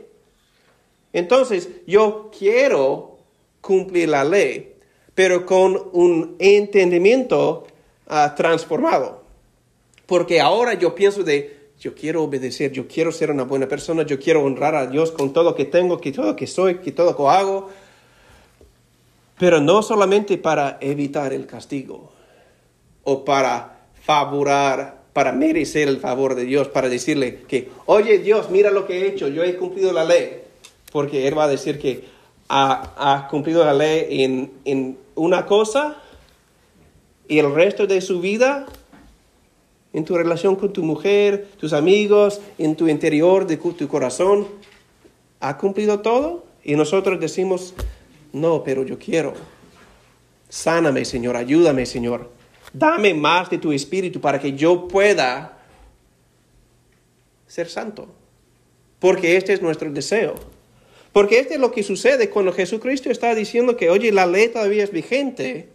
[1.12, 3.18] Entonces, yo quiero
[3.60, 4.76] cumplir la ley,
[5.14, 7.68] pero con un entendimiento
[8.08, 9.24] ah, transformado.
[10.06, 14.18] Porque ahora yo pienso de, yo quiero obedecer, yo quiero ser una buena persona, yo
[14.20, 16.94] quiero honrar a Dios con todo lo que tengo, que todo lo que soy, que
[16.94, 17.70] todo lo que hago.
[19.38, 22.12] Pero no solamente para evitar el castigo
[23.04, 28.70] o para favorar para merecer el favor de Dios, para decirle que, oye Dios, mira
[28.70, 30.42] lo que he hecho, yo he cumplido la ley.
[30.92, 32.04] Porque Él va a decir que
[32.50, 36.02] ha, cumplido la ley en, en una cosa
[37.30, 38.66] y el resto de su vida
[39.94, 44.46] en tu relación con tu mujer, tus amigos, en tu interior de tu corazón,
[45.40, 46.44] ha cumplido todo.
[46.62, 47.74] Y nosotros decimos,
[48.36, 49.34] no, pero yo quiero.
[50.48, 52.36] Sáname, Señor, ayúdame, Señor
[52.78, 55.58] dame más de tu espíritu para que yo pueda
[57.48, 58.08] ser santo.
[59.00, 60.36] Porque este es nuestro deseo.
[61.14, 64.84] Porque este es lo que sucede cuando Jesucristo está diciendo que, oye, la ley todavía
[64.84, 65.70] es vigente.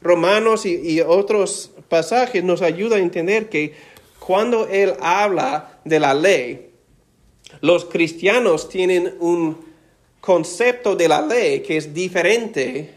[0.00, 3.74] Romanos y, otros pasajes nos ayudan a entender que
[4.18, 6.70] cuando Él habla de la ley,
[7.60, 9.73] los cristianos tienen un
[10.24, 12.94] concepto de la ley que es diferente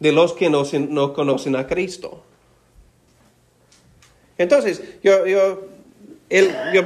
[0.00, 2.22] de los que no conocen a Cristo.
[4.38, 5.68] Entonces, yo, yo,
[6.72, 6.82] yo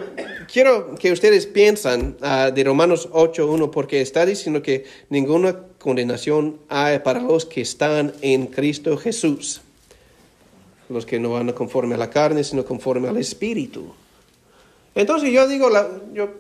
[0.53, 6.99] quiero que ustedes piensen ah, de Romanos 8.1 porque está diciendo que ninguna condenación hay
[6.99, 9.61] para los que están en Cristo Jesús.
[10.89, 13.95] Los que no van conforme a la carne, sino conforme al Espíritu.
[14.97, 15.69] Entonces yo digo,
[16.13, 16.31] yo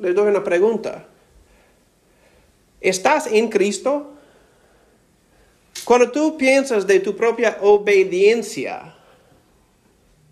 [0.00, 1.06] les doy una pregunta.
[2.80, 4.12] ¿Estás en Cristo?
[5.84, 8.94] Cuando tú piensas de tu propia obediencia,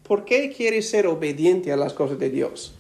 [0.03, 2.75] ¿por qué quieres ser obediente a las cosas de Dios?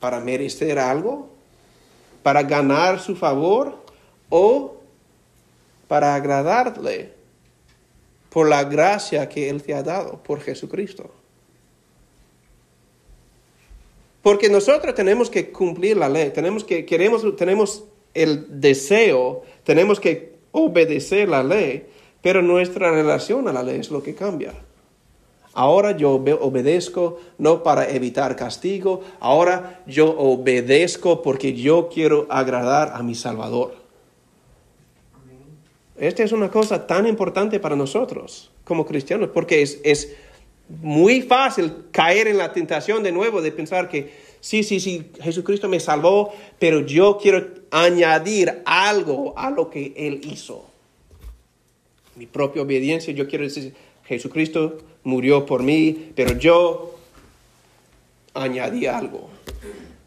[0.00, 1.30] ¿Para merecer algo?
[2.22, 3.84] ¿Para ganar su favor?
[4.30, 4.76] ¿O
[5.88, 7.12] para agradarle
[8.30, 11.10] por la gracia que Él te ha dado por Jesucristo?
[14.24, 20.36] Porque nosotros tenemos que cumplir la ley, tenemos que, queremos, tenemos el deseo, tenemos que
[20.50, 21.86] obedecer la ley,
[22.22, 24.54] pero nuestra relación a la ley es lo que cambia.
[25.52, 33.02] Ahora yo obedezco no para evitar castigo, ahora yo obedezco porque yo quiero agradar a
[33.02, 33.74] mi Salvador.
[35.98, 40.16] Esta es una cosa tan importante para nosotros como cristianos, porque es, es
[40.82, 45.68] muy fácil caer en la tentación de nuevo de pensar que sí, sí, sí, Jesucristo
[45.68, 50.64] me salvó, pero yo quiero añadir algo a lo que Él hizo.
[52.16, 56.94] Mi propia obediencia, yo quiero decir, Jesucristo murió por mí, pero yo
[58.34, 59.28] añadí algo.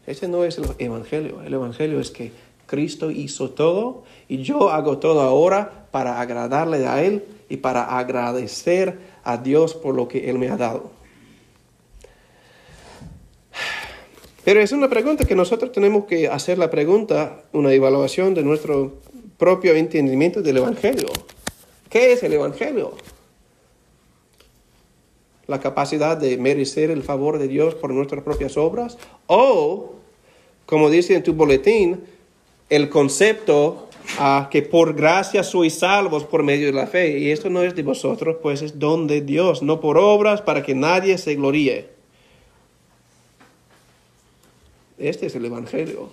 [0.06, 1.42] Ese no es el Evangelio.
[1.42, 2.32] El Evangelio es que
[2.66, 8.98] Cristo hizo todo y yo hago todo ahora para agradarle a Él y para agradecer
[9.28, 10.90] a Dios por lo que Él me ha dado.
[14.42, 18.94] Pero es una pregunta que nosotros tenemos que hacer la pregunta, una evaluación de nuestro
[19.36, 21.08] propio entendimiento del Evangelio.
[21.90, 22.94] ¿Qué es el Evangelio?
[25.46, 29.92] La capacidad de merecer el favor de Dios por nuestras propias obras o,
[30.64, 32.02] como dice en tu boletín,
[32.70, 33.87] el concepto
[34.50, 37.18] que por gracia sois salvos por medio de la fe.
[37.18, 40.62] Y esto no es de vosotros, pues es don de Dios, no por obras para
[40.62, 41.90] que nadie se gloríe.
[44.98, 46.10] Este es el Evangelio.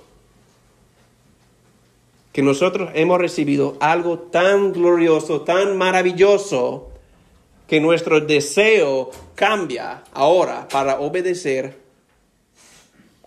[2.31, 6.89] Que nosotros hemos recibido algo tan glorioso, tan maravilloso,
[7.67, 11.79] que nuestro deseo cambia ahora para obedecer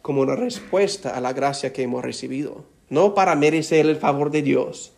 [0.03, 4.43] como una respuesta a la gracia que hemos recibido no para merecer el favor de
[4.43, 4.93] Dios,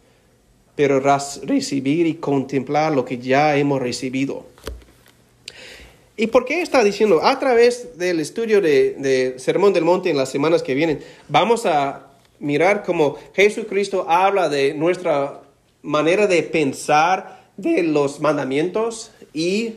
[0.76, 4.46] pero recibir y contemplar lo que ya hemos recibido.
[6.16, 7.24] ¿Y por qué está diciendo?
[7.24, 12.08] A través del estudio de, Sermón del Monte en las semanas que vienen, vamos a
[12.38, 15.40] mirar cómo Jesucristo habla de nuestra
[15.82, 19.76] manera de pensar de los mandamientos y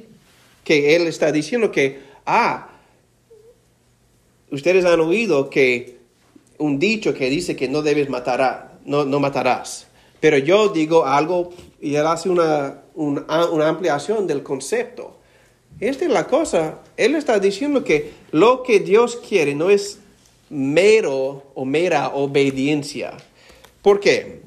[0.65, 2.69] que Él está diciendo que, ah,
[4.51, 5.97] ustedes han oído que
[6.63, 9.87] un dicho que dice que no debes matar, no, no matarás.
[10.21, 11.51] Pero yo digo algo
[11.81, 15.17] y él hace una, una, ampliación del concepto.
[15.81, 16.79] Esta es la cosa.
[16.95, 19.99] Él está diciendo que lo que Dios quiere no es
[20.49, 23.17] mero o mera obediencia.
[23.81, 24.39] ¿Por qué?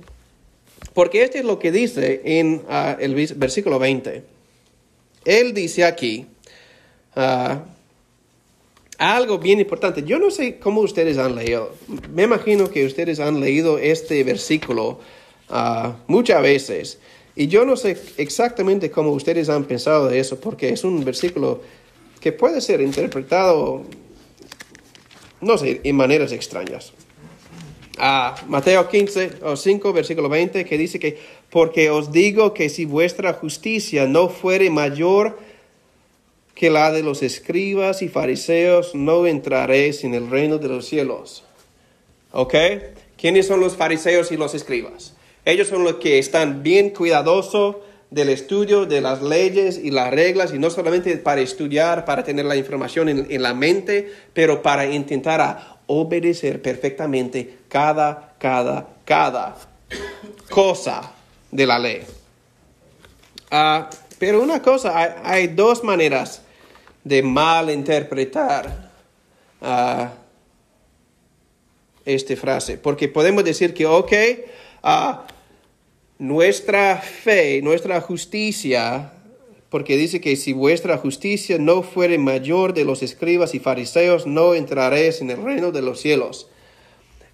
[0.94, 4.22] Porque esto es lo que dice en ah, el versículo 20.
[5.26, 6.26] Él dice aquí,
[7.14, 7.58] uh,
[8.98, 10.02] algo bien importante.
[10.02, 11.72] Yo no sé cómo ustedes han leído.
[12.12, 15.00] Me imagino que ustedes han leído este versículo
[15.48, 16.98] ah, muchas veces.
[17.34, 21.60] Y yo no sé exactamente cómo ustedes han pensado de eso, porque es un versículo
[22.20, 23.84] que puede ser interpretado,
[25.42, 26.94] no sé, en maneras extrañas.
[27.98, 31.18] Ah, Mateo 15 o 5, versículo 20, que dice que,
[31.50, 35.38] porque os digo que si vuestra justicia no fuere mayor
[36.56, 41.44] que la de los escribas y fariseos, no entraréis en el reino de los cielos.
[42.32, 42.54] ¿Ok?
[43.18, 45.14] ¿Quiénes son los fariseos y los escribas?
[45.44, 47.76] Ellos son los que están bien cuidadosos
[48.10, 52.46] del estudio de las leyes y las reglas, y no solamente para estudiar, para tener
[52.46, 59.56] la información en, la mente, pero para intentar obedecer perfectamente cada, cada, cada
[60.48, 61.12] cosa
[61.50, 62.00] de la ley.
[63.50, 66.42] Ah, pero una cosa, hay, dos maneras
[67.06, 68.90] de malinterpretar
[69.60, 70.08] uh,
[72.04, 72.78] esta frase.
[72.78, 74.12] Porque podemos decir que, ok,
[74.82, 75.14] uh,
[76.18, 79.12] nuestra fe, nuestra justicia,
[79.68, 84.54] porque dice que si vuestra justicia no fuere mayor de los escribas y fariseos, no
[84.54, 86.48] entraréis en el reino de los cielos.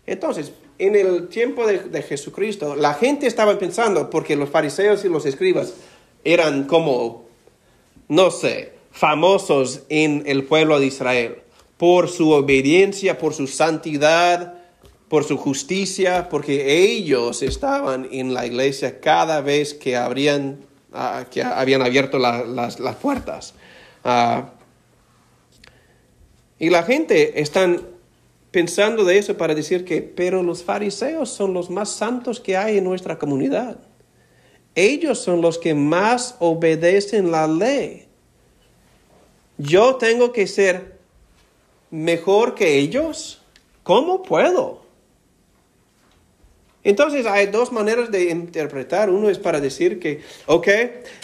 [0.06, 5.08] Entonces, en el tiempo de, de, Jesucristo, la gente estaba pensando, porque los fariseos y
[5.08, 5.72] los escribas
[6.24, 7.24] eran como,
[8.08, 11.42] no sé, famosos en el pueblo de Israel
[11.76, 14.54] por su obediencia, por su santidad,
[15.08, 21.82] por su justicia, porque ellos estaban en la iglesia cada vez que, ah, que habían
[21.82, 23.54] abierto las, puertas.
[24.04, 24.52] Ah,
[26.58, 27.82] y la gente están
[28.52, 32.78] pensando de eso para decir que, pero los fariseos son los más santos que hay
[32.78, 33.78] en nuestra comunidad.
[34.76, 38.06] Ellos son los que más obedecen la ley.
[39.62, 40.98] Yo tengo que ser
[41.90, 43.40] mejor que ellos.
[43.84, 44.82] ¿Cómo puedo?
[46.82, 49.08] Entonces hay dos maneras de interpretar.
[49.08, 50.68] Uno es para decir que, ok,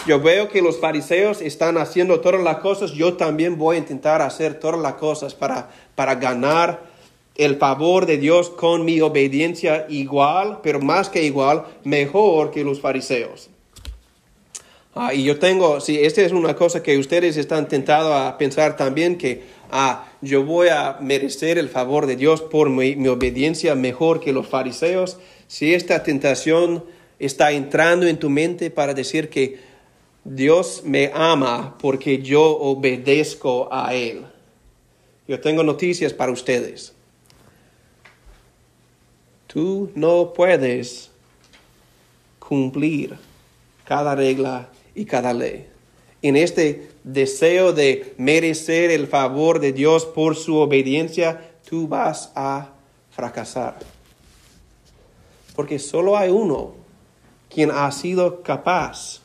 [0.07, 4.23] yo veo que los fariseos están haciendo todas las cosas, yo también voy a intentar
[4.23, 6.87] hacer todas las cosas para, para ganar
[7.35, 12.81] el favor de Dios con mi obediencia igual, pero más que igual, mejor que los
[12.81, 13.51] fariseos.
[15.01, 18.77] Ah, y yo tengo, si esta es una cosa que ustedes están tentados a pensar
[18.77, 23.77] también, que ah, yo voy a merecer el favor de Dios por mi, mi obediencia
[23.77, 26.85] mejor que los fariseos, si esta tentación
[27.21, 29.61] está entrando en tu mente para decir que
[30.25, 34.27] Dios me ama porque yo obedezco a Él,
[35.29, 36.93] yo tengo noticias para ustedes.
[39.47, 41.13] Tú no puedes
[42.41, 43.17] cumplir
[43.85, 44.69] cada regla
[44.99, 45.67] y cada ley.
[46.23, 52.71] En este deseo de merecer el favor de Dios por su obediencia, tú vas a
[53.11, 53.79] fracasar.
[55.55, 56.75] Porque solo hay uno
[57.49, 59.21] quien ha sido capaz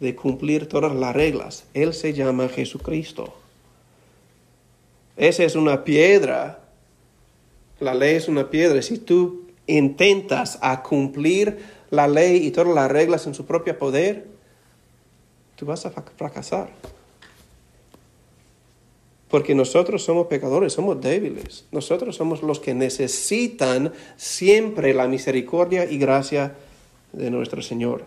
[0.00, 1.64] de cumplir todas las reglas.
[1.74, 3.34] Él se llama Jesucristo.
[5.16, 6.64] Esa es una piedra
[7.80, 8.80] la ley es una piedra.
[8.82, 11.58] Si tú intentas cumplir
[11.90, 14.26] la ley y todas las reglas en su propio poder,
[15.64, 16.70] vas a fracasar.
[19.28, 21.64] Porque nosotros somos pecadores, somos débiles.
[21.72, 26.54] Nosotros somos los que necesitan siempre la misericordia y gracia
[27.12, 28.04] de nuestro Señor.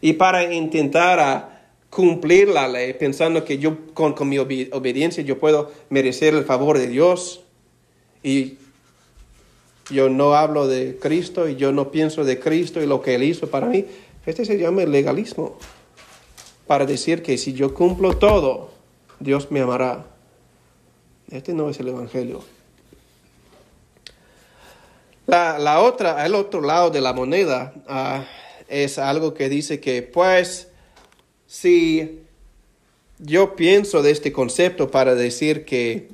[0.00, 5.72] Y para intentar cumplir la ley, pensando que yo con, con mi obediencia yo puedo
[5.88, 7.42] merecer el favor de Dios
[8.22, 8.58] y
[9.90, 13.22] yo no hablo de Cristo y yo no pienso de Cristo y lo que Él
[13.22, 13.86] hizo para mí.
[14.26, 15.58] Este se llama el legalismo.
[16.68, 18.70] Para decir que si yo cumplo todo,
[19.18, 20.06] Dios me amará.
[21.28, 22.44] Este no es el Evangelio.
[25.26, 28.24] La, otra, el otro lado de la moneda ah,
[28.68, 30.68] es algo que dice que, pues,
[31.48, 32.20] si
[33.18, 36.08] yo pienso de este concepto para decir que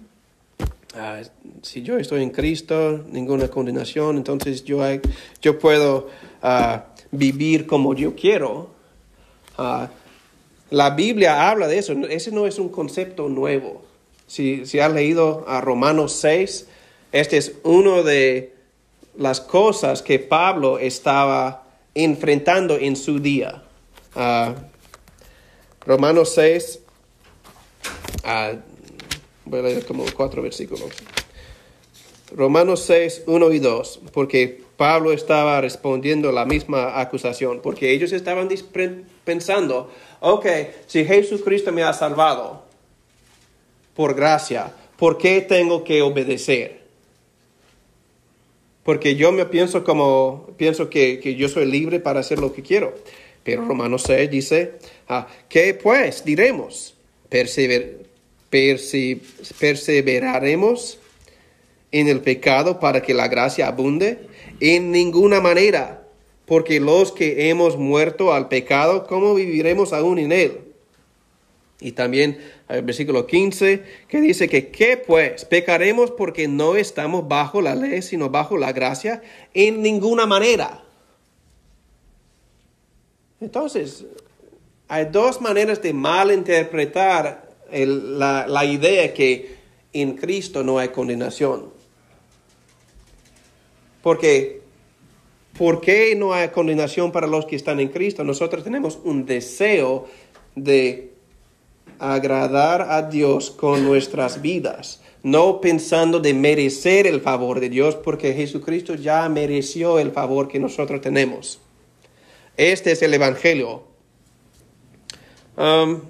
[0.96, 1.22] Ah,
[1.62, 4.80] si yo estoy en Cristo, ninguna condenación, entonces yo,
[5.42, 6.08] yo puedo
[6.40, 8.70] ah, vivir como yo quiero.
[10.64, 13.82] Ah, la Biblia habla de eso, ese no es un concepto nuevo.
[14.26, 16.66] Si, si has leído a Romanos 6,
[17.12, 18.54] este es uno de
[19.16, 23.62] las cosas que Pablo estaba enfrentando en su día.
[25.86, 26.80] Romanos 6,
[29.46, 30.90] Voy a leer como cuatro versículos.
[32.34, 38.48] Romanos 6, 1 y 2, porque Pablo estaba respondiendo la misma acusación, porque ellos estaban
[39.24, 40.46] pensando, ok,
[40.86, 42.64] si Jesucristo me ha salvado
[43.94, 46.82] por gracia, ¿por qué tengo que obedecer?
[48.82, 52.62] Porque yo me pienso como, pienso que, que yo soy libre para hacer lo que
[52.62, 52.94] quiero.
[53.42, 54.72] Pero Romanos 6 dice,
[55.08, 56.94] ah, ¿qué pues diremos?
[57.28, 58.04] Persever
[59.58, 60.98] perseveraremos
[61.90, 64.28] en el pecado para que la gracia abunde?
[64.60, 66.06] En ninguna manera,
[66.46, 70.60] porque los que hemos muerto al pecado, ¿cómo viviremos aún en él?
[71.80, 72.38] Y también
[72.68, 75.44] el versículo 15 que dice que, ¿qué pues?
[75.44, 79.22] ¿Pecaremos porque no estamos bajo la ley, sino bajo la gracia?
[79.52, 80.82] En ninguna manera.
[83.40, 84.04] Entonces,
[84.88, 89.56] hay dos maneras de malinterpretar la, la idea que
[89.92, 91.73] en Cristo no hay condenación.
[94.04, 94.60] Porque,
[95.56, 98.22] ¿por qué no hay condenación para los que están en Cristo?
[98.22, 100.06] Nosotros tenemos un deseo
[100.54, 101.14] de
[101.98, 108.34] agradar a Dios con nuestras vidas, no pensando de merecer el favor de Dios, porque
[108.34, 111.62] Jesucristo ya mereció el favor que nosotros tenemos.
[112.58, 113.84] Este es el Evangelio.
[115.56, 116.02] Um,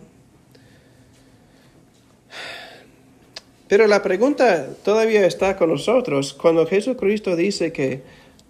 [3.69, 6.35] Pero la pregunta todavía está con nosotros.
[6.35, 8.03] Cuando Jesucristo dice que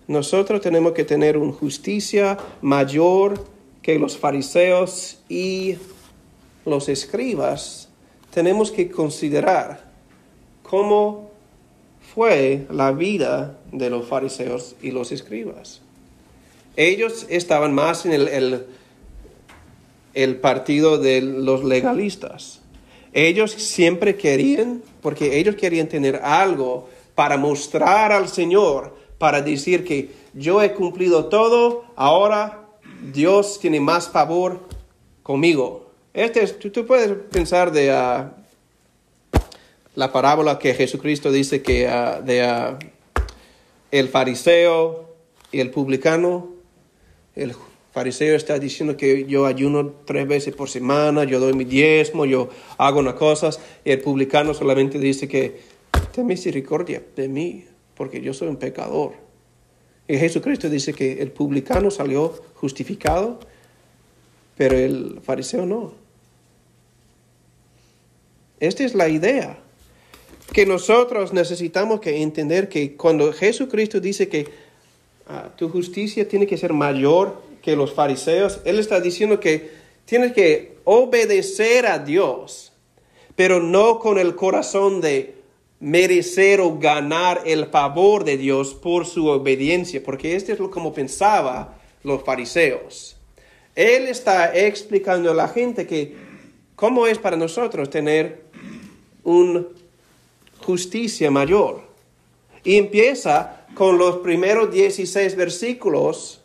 [0.06, 3.42] nosotros tenemos que tener una justicia mayor
[3.80, 5.76] que los fariseos y
[6.66, 7.88] los escribas,
[8.32, 9.84] tenemos que considerar
[10.62, 11.30] cómo
[12.14, 15.80] fue la vida de los fariseos y los escribas.
[16.76, 18.66] Ellos estaban más en el,
[20.14, 22.60] el, partido de los legalistas.
[23.12, 30.09] Ellos siempre querían, porque ellos querían tener algo para mostrar al Señor, para decir que
[30.32, 32.70] yo he cumplido todo, ahora
[33.12, 34.61] Dios tiene más favor
[35.22, 35.90] conmigo.
[36.14, 38.32] Este tú, puedes pensar de ah,
[39.94, 42.78] la parábola que Jesucristo dice que ah, de ah,
[43.90, 45.14] el fariseo
[45.52, 46.48] y el publicano.
[47.36, 47.55] El
[47.95, 52.49] fariseo está diciendo que yo ayuno tres veces por semana, yo doy mi diezmo, yo
[52.76, 55.61] hago unas cosas, y el publicano solamente dice que
[56.12, 59.12] ten misericordia de mí, porque yo soy un pecador.
[60.09, 63.38] Y Jesucristo dice que el publicano salió justificado,
[64.57, 65.92] pero el fariseo no.
[68.59, 69.61] Esta es la idea,
[70.53, 74.49] que nosotros necesitamos que entender que cuando Jesucristo dice que
[75.28, 79.70] ah, tu justicia tiene que ser mayor que los fariseos, Él está diciendo que
[80.04, 82.72] tienes que obedecer a Dios,
[83.36, 85.36] pero no con el corazón de
[85.80, 90.92] merecer o ganar el favor de Dios por su obediencia, porque este es lo como
[90.92, 93.16] pensaba los fariseos.
[93.74, 96.14] Él está explicando a la gente que
[96.76, 98.44] cómo es para nosotros tener
[99.24, 99.64] una
[100.58, 101.82] justicia mayor.
[102.62, 106.43] Y empieza con los primeros 16 versículos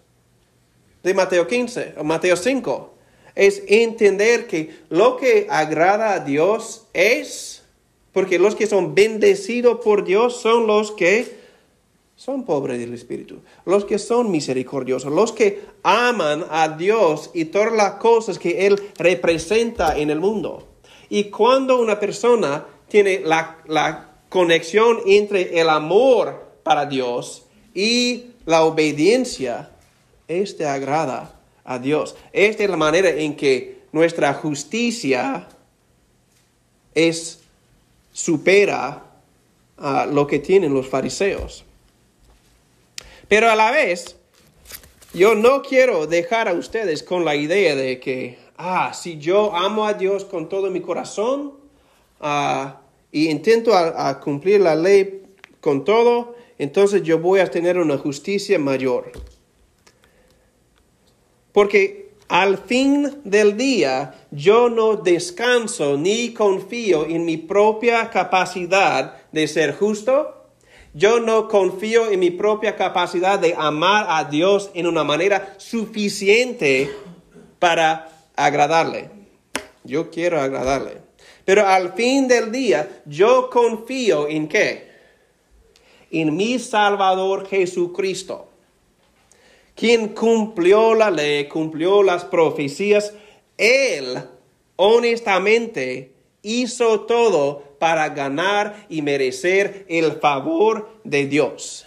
[1.04, 2.94] de Mateo 15 o Mateo 5.
[3.36, 7.64] Es entender que lo que agrada a Dios es
[8.12, 11.40] porque los que son bendecidos por Dios son los que
[12.16, 17.72] son pobres del Espíritu, los que son misericordiosos, los que aman a Dios y todas
[17.72, 20.68] las cosas que Él representa en el mundo.
[21.08, 29.72] Y cuando una persona tiene la, conexión entre el amor para Dios y la obediencia,
[30.30, 32.16] este agrada a Dios.
[32.32, 35.50] Esta es la manera en que nuestra justicia
[36.96, 37.40] es
[38.14, 39.04] supera
[39.78, 41.66] a lo que tienen los fariseos.
[43.28, 44.16] Pero a la vez,
[45.14, 49.86] yo no quiero dejar a ustedes con la idea de que, ah, si yo amo
[49.86, 51.54] a Dios con todo mi corazón
[52.20, 55.24] ah, y intento a cumplir la ley
[55.62, 59.12] con todo, entonces yo voy a tener una justicia mayor.
[61.52, 69.48] Porque al fin del día, yo no descanso ni confío en mi propia capacidad de
[69.48, 70.36] ser justo.
[70.94, 76.92] Yo no confío en mi propia capacidad de amar a Dios en una manera suficiente
[77.58, 79.10] para agradarle.
[79.84, 80.98] Yo quiero agradarle.
[81.46, 84.88] Pero al fin del día, yo confío en qué?
[86.12, 88.49] En mi Salvador Jesucristo
[89.80, 93.14] quien cumplió la ley, cumplió las profecías,
[93.58, 94.20] Él
[94.76, 96.12] honestamente
[96.42, 101.86] hizo todo para ganar y merecer el favor de Dios.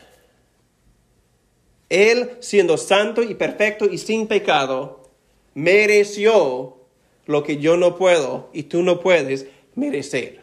[1.90, 5.10] Él, siendo santo y perfecto y sin pecado,
[5.52, 6.78] mereció
[7.26, 10.40] lo que yo no puedo y tú no puedes merecer.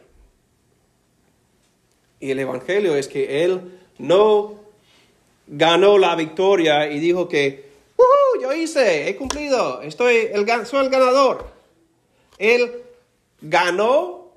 [2.20, 4.59] Y el Evangelio es que Él no
[5.50, 7.70] ganó la victoria y dijo que,
[8.42, 11.46] yo hice, he cumplido, estoy el, soy el ganador.
[12.38, 12.84] Él
[13.42, 14.32] ganó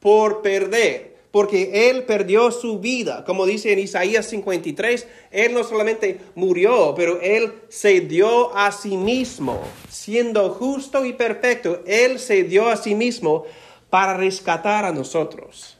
[0.00, 3.24] por perder, porque él perdió su vida.
[3.24, 8.96] Como dice en Isaías 53, él no solamente murió, pero él se dio a sí
[8.96, 13.44] mismo, siendo justo y perfecto, él se dio a sí mismo
[13.90, 15.76] para rescatar a nosotros.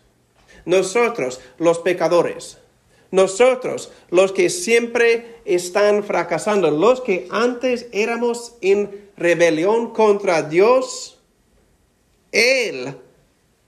[0.65, 2.58] Nosotros, los pecadores.
[3.11, 11.19] Nosotros, los que siempre están fracasando, los que antes éramos en rebelión contra Dios,
[12.33, 12.95] Él,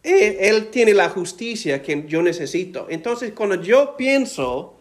[0.02, 2.86] Él, tiene la justicia que yo necesito.
[2.90, 4.74] Entonces, cuando yo pienso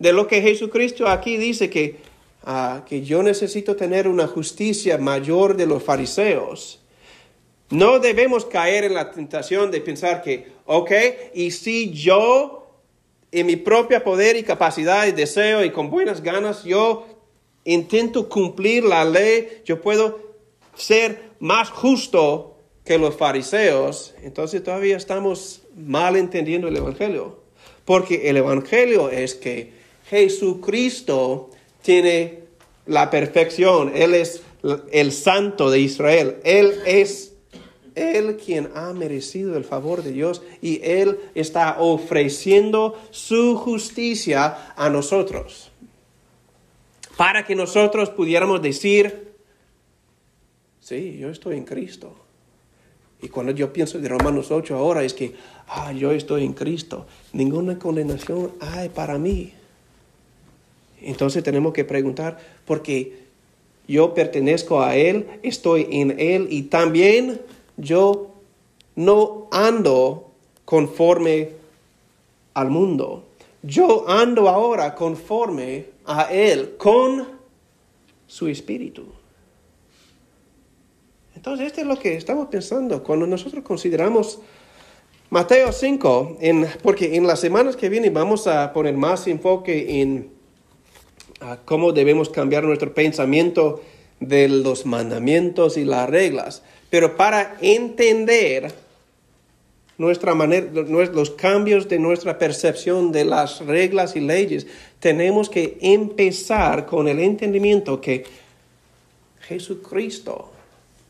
[0.00, 1.96] de lo que Jesucristo aquí dice que,
[2.42, 6.80] ah, que yo necesito tener una justicia mayor de los fariseos,
[7.70, 10.90] no debemos caer en la tentación de pensar que, ok,
[11.34, 12.67] y si yo
[13.30, 17.06] en mi propia poder y capacidad y deseo y con buenas ganas, yo
[17.64, 20.20] intento cumplir la ley, yo puedo
[20.74, 27.40] ser más justo que los fariseos, entonces todavía estamos mal entendiendo el Evangelio.
[27.84, 29.72] Porque el Evangelio es que
[30.08, 31.50] Jesucristo
[31.82, 32.40] tiene
[32.86, 34.42] la perfección, Él es
[34.90, 36.36] el santo de Israel.
[36.44, 37.27] Él es
[37.98, 44.88] él quien ha merecido el favor de Dios y Él está ofreciendo su justicia a
[44.88, 45.70] nosotros.
[47.16, 49.32] Para que nosotros pudiéramos decir,
[50.80, 52.14] sí, yo estoy en Cristo.
[53.20, 55.34] Y cuando yo pienso de Romanos 8 ahora es que,
[55.66, 57.06] ah, yo estoy en Cristo.
[57.32, 59.52] Ninguna condenación hay para mí.
[61.02, 63.26] Entonces tenemos que preguntar, porque
[63.88, 67.40] yo pertenezco a Él, estoy en Él y también
[67.78, 68.34] yo
[68.96, 70.32] no ando
[70.64, 71.50] conforme
[72.52, 73.24] al mundo.
[73.62, 77.26] Yo ando ahora conforme a Él con
[78.26, 79.06] su espíritu.
[81.34, 84.40] Entonces, esto es lo que estamos pensando cuando nosotros consideramos
[85.30, 90.30] Mateo 5, en, porque en las semanas que vienen vamos a poner más enfoque en
[91.64, 93.80] cómo debemos cambiar nuestro pensamiento
[94.20, 96.62] de los mandamientos y las reglas.
[96.90, 98.72] Pero para entender
[99.98, 104.66] nuestra manera, los cambios de nuestra percepción de las reglas y leyes,
[105.00, 108.24] tenemos que empezar con el entendimiento que
[109.40, 110.52] Jesucristo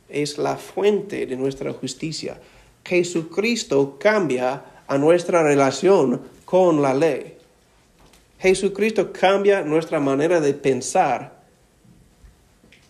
[0.08, 2.40] es la fuente de nuestra justicia.
[2.84, 7.34] Jesucristo cambia a nuestra relación con la ley.
[8.40, 11.36] Jesucristo cambia nuestra manera de pensar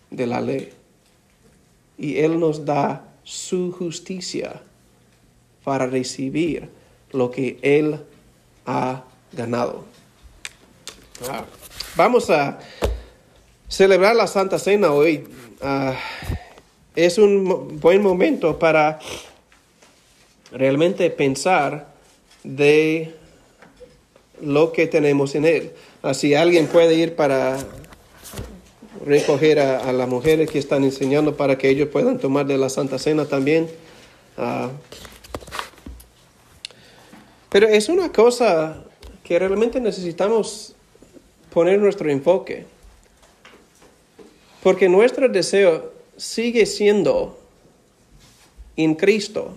[0.09, 0.78] de la ley
[1.99, 4.61] y Él nos da su justicia
[5.63, 6.69] para recibir
[7.11, 7.99] lo que Él
[8.65, 9.83] ha ganado.
[11.29, 11.43] Ah,
[11.95, 12.59] vamos a
[13.67, 15.27] celebrar la Santa Cena hoy.
[15.61, 15.95] Ah,
[16.95, 18.99] es un buen momento para
[20.51, 21.93] realmente pensar
[22.43, 23.13] de
[24.41, 25.71] lo que tenemos en Él.
[26.01, 27.57] Así alguien puede ir para
[29.09, 32.99] recoger a, las mujeres que están enseñando para que ellos puedan tomar de la Santa
[32.99, 33.67] Cena también.
[34.37, 34.69] Ah,
[37.49, 38.83] pero es una cosa
[39.23, 40.75] que realmente necesitamos
[41.51, 42.65] poner nuestro enfoque.
[44.61, 47.39] Porque nuestro deseo sigue siendo
[48.75, 49.53] en Cristo.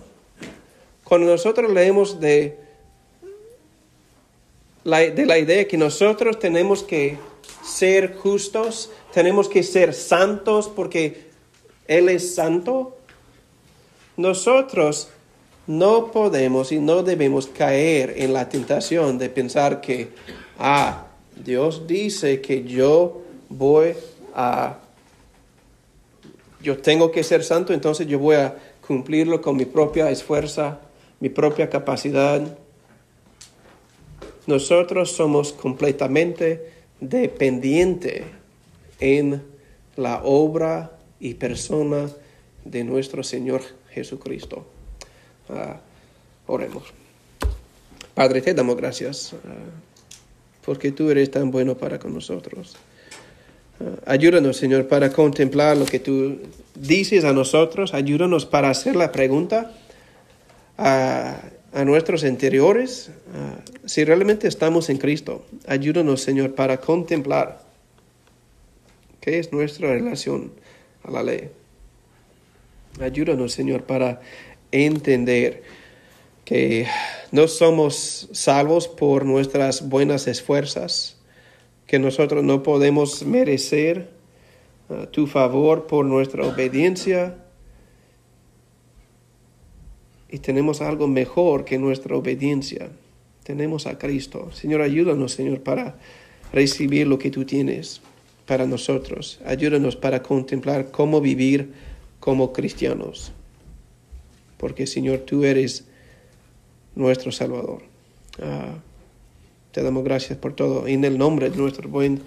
[1.03, 2.57] Cuando nosotros leemos de
[4.83, 7.17] la, de la idea que nosotros tenemos que
[7.63, 11.29] ser justos, tenemos que ser santos porque
[11.87, 12.97] Él es santo.
[14.17, 15.09] Nosotros
[15.67, 20.09] no podemos y no debemos caer en la tentación de pensar que,
[20.59, 23.93] ah, Dios dice que yo voy
[24.35, 24.79] a,
[26.61, 30.77] yo tengo que ser santo, entonces yo voy a cumplirlo con mi propia esfuerzo,
[31.19, 32.41] mi propia capacidad.
[34.45, 38.23] Nosotros somos completamente dependientes
[38.99, 39.41] en
[39.95, 42.09] la obra y persona
[42.65, 44.65] de nuestro Señor Jesucristo.
[45.49, 45.79] Ah,
[46.47, 46.83] oremos.
[48.13, 49.53] Padre, te damos gracias ah,
[50.65, 52.75] porque tú eres tan bueno para con nosotros.
[53.79, 56.39] Ah, ayúdanos, Señor, para contemplar lo que tú
[56.75, 57.93] dices a nosotros.
[57.93, 59.73] Ayúdanos para hacer la pregunta
[61.73, 63.11] a, nuestros interiores
[63.85, 65.45] si realmente estamos en Cristo.
[65.67, 67.63] Ayúdanos, Señor, para contemplar
[69.23, 70.51] ¿Qué es nuestra relación
[71.01, 71.49] a la ley?
[72.99, 74.19] Ayúdanos, Señor, para
[74.69, 75.63] entender
[76.43, 76.87] que
[77.31, 81.15] no somos salvos por nuestras buenas esfuerzas,
[81.87, 84.09] que nosotros no podemos merecer
[84.89, 87.42] uh, tu favor por nuestra obediencia
[90.33, 92.89] y tenemos algo mejor que nuestra obediencia.
[93.43, 94.51] Tenemos a Cristo.
[94.51, 95.95] Señor, ayúdanos, Señor, para
[96.51, 98.01] recibir lo que tú tienes
[98.47, 99.39] para nosotros.
[99.45, 101.73] Ayúdanos para contemplar cómo vivir
[102.19, 103.31] como cristianos.
[104.57, 105.85] Porque Señor, tú eres
[106.95, 107.83] nuestro Salvador.
[108.41, 108.79] Ah,
[109.71, 110.87] te damos gracias por todo.
[110.87, 112.21] En el nombre de nuestro buen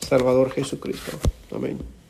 [0.00, 1.12] Salvador Jesucristo.
[1.52, 2.01] Amén.